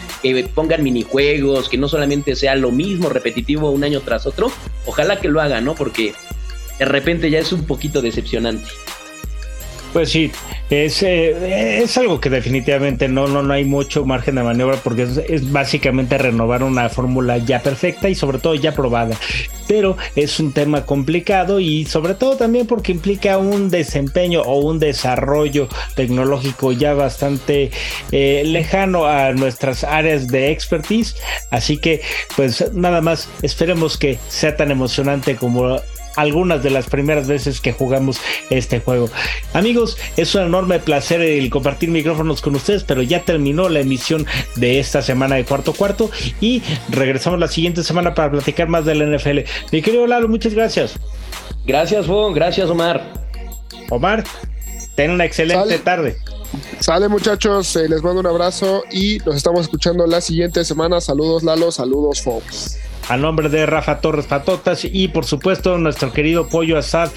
[0.54, 4.50] pongan minijuegos, que no solamente sea lo mismo repetitivo un año tras otro.
[4.86, 5.74] Ojalá que lo hagan, ¿no?
[5.74, 6.14] Porque
[6.78, 8.66] de repente ya es un poquito decepcionante.
[9.92, 10.30] Pues sí,
[10.70, 15.04] es, eh, es algo que definitivamente no, no, no hay mucho margen de maniobra porque
[15.28, 19.16] es, básicamente renovar una fórmula ya perfecta y sobre todo ya probada.
[19.66, 24.78] Pero es un tema complicado y sobre todo también porque implica un desempeño o un
[24.78, 27.70] desarrollo tecnológico ya bastante
[28.12, 31.16] eh, lejano a nuestras áreas de expertise.
[31.50, 32.02] Así que
[32.36, 35.80] pues nada más esperemos que sea tan emocionante como
[36.18, 39.08] algunas de las primeras veces que jugamos este juego.
[39.52, 44.26] Amigos, es un enorme placer el compartir micrófonos con ustedes, pero ya terminó la emisión
[44.56, 46.10] de esta semana de cuarto cuarto
[46.40, 49.38] y regresamos la siguiente semana para platicar más de la NFL.
[49.70, 50.94] Mi querido Lalo, muchas gracias.
[51.64, 52.34] Gracias, Juan.
[52.34, 53.12] Gracias, Omar.
[53.90, 54.24] Omar,
[54.96, 56.16] ten una excelente tarde.
[56.80, 61.00] Sale muchachos, eh, les mando un abrazo y nos estamos escuchando la siguiente semana.
[61.00, 66.48] Saludos Lalo, saludos Fox a nombre de Rafa Torres Patotas y por supuesto nuestro querido
[66.48, 67.10] Pollo Asad.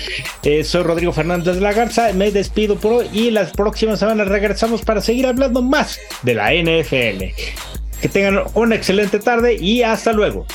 [0.43, 4.27] Eh, soy Rodrigo Fernández de la Garza, me despido por hoy y las próximas semanas
[4.27, 7.33] regresamos para seguir hablando más de la NFL.
[8.01, 10.45] Que tengan una excelente tarde y hasta luego.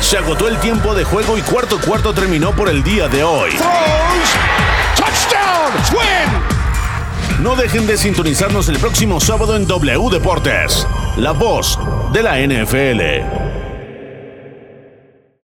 [0.00, 3.52] Se agotó el tiempo de juego y cuarto cuarto terminó por el día de hoy.
[7.40, 11.78] No dejen de sintonizarnos el próximo sábado en W Deportes, la voz
[12.12, 13.43] de la NFL.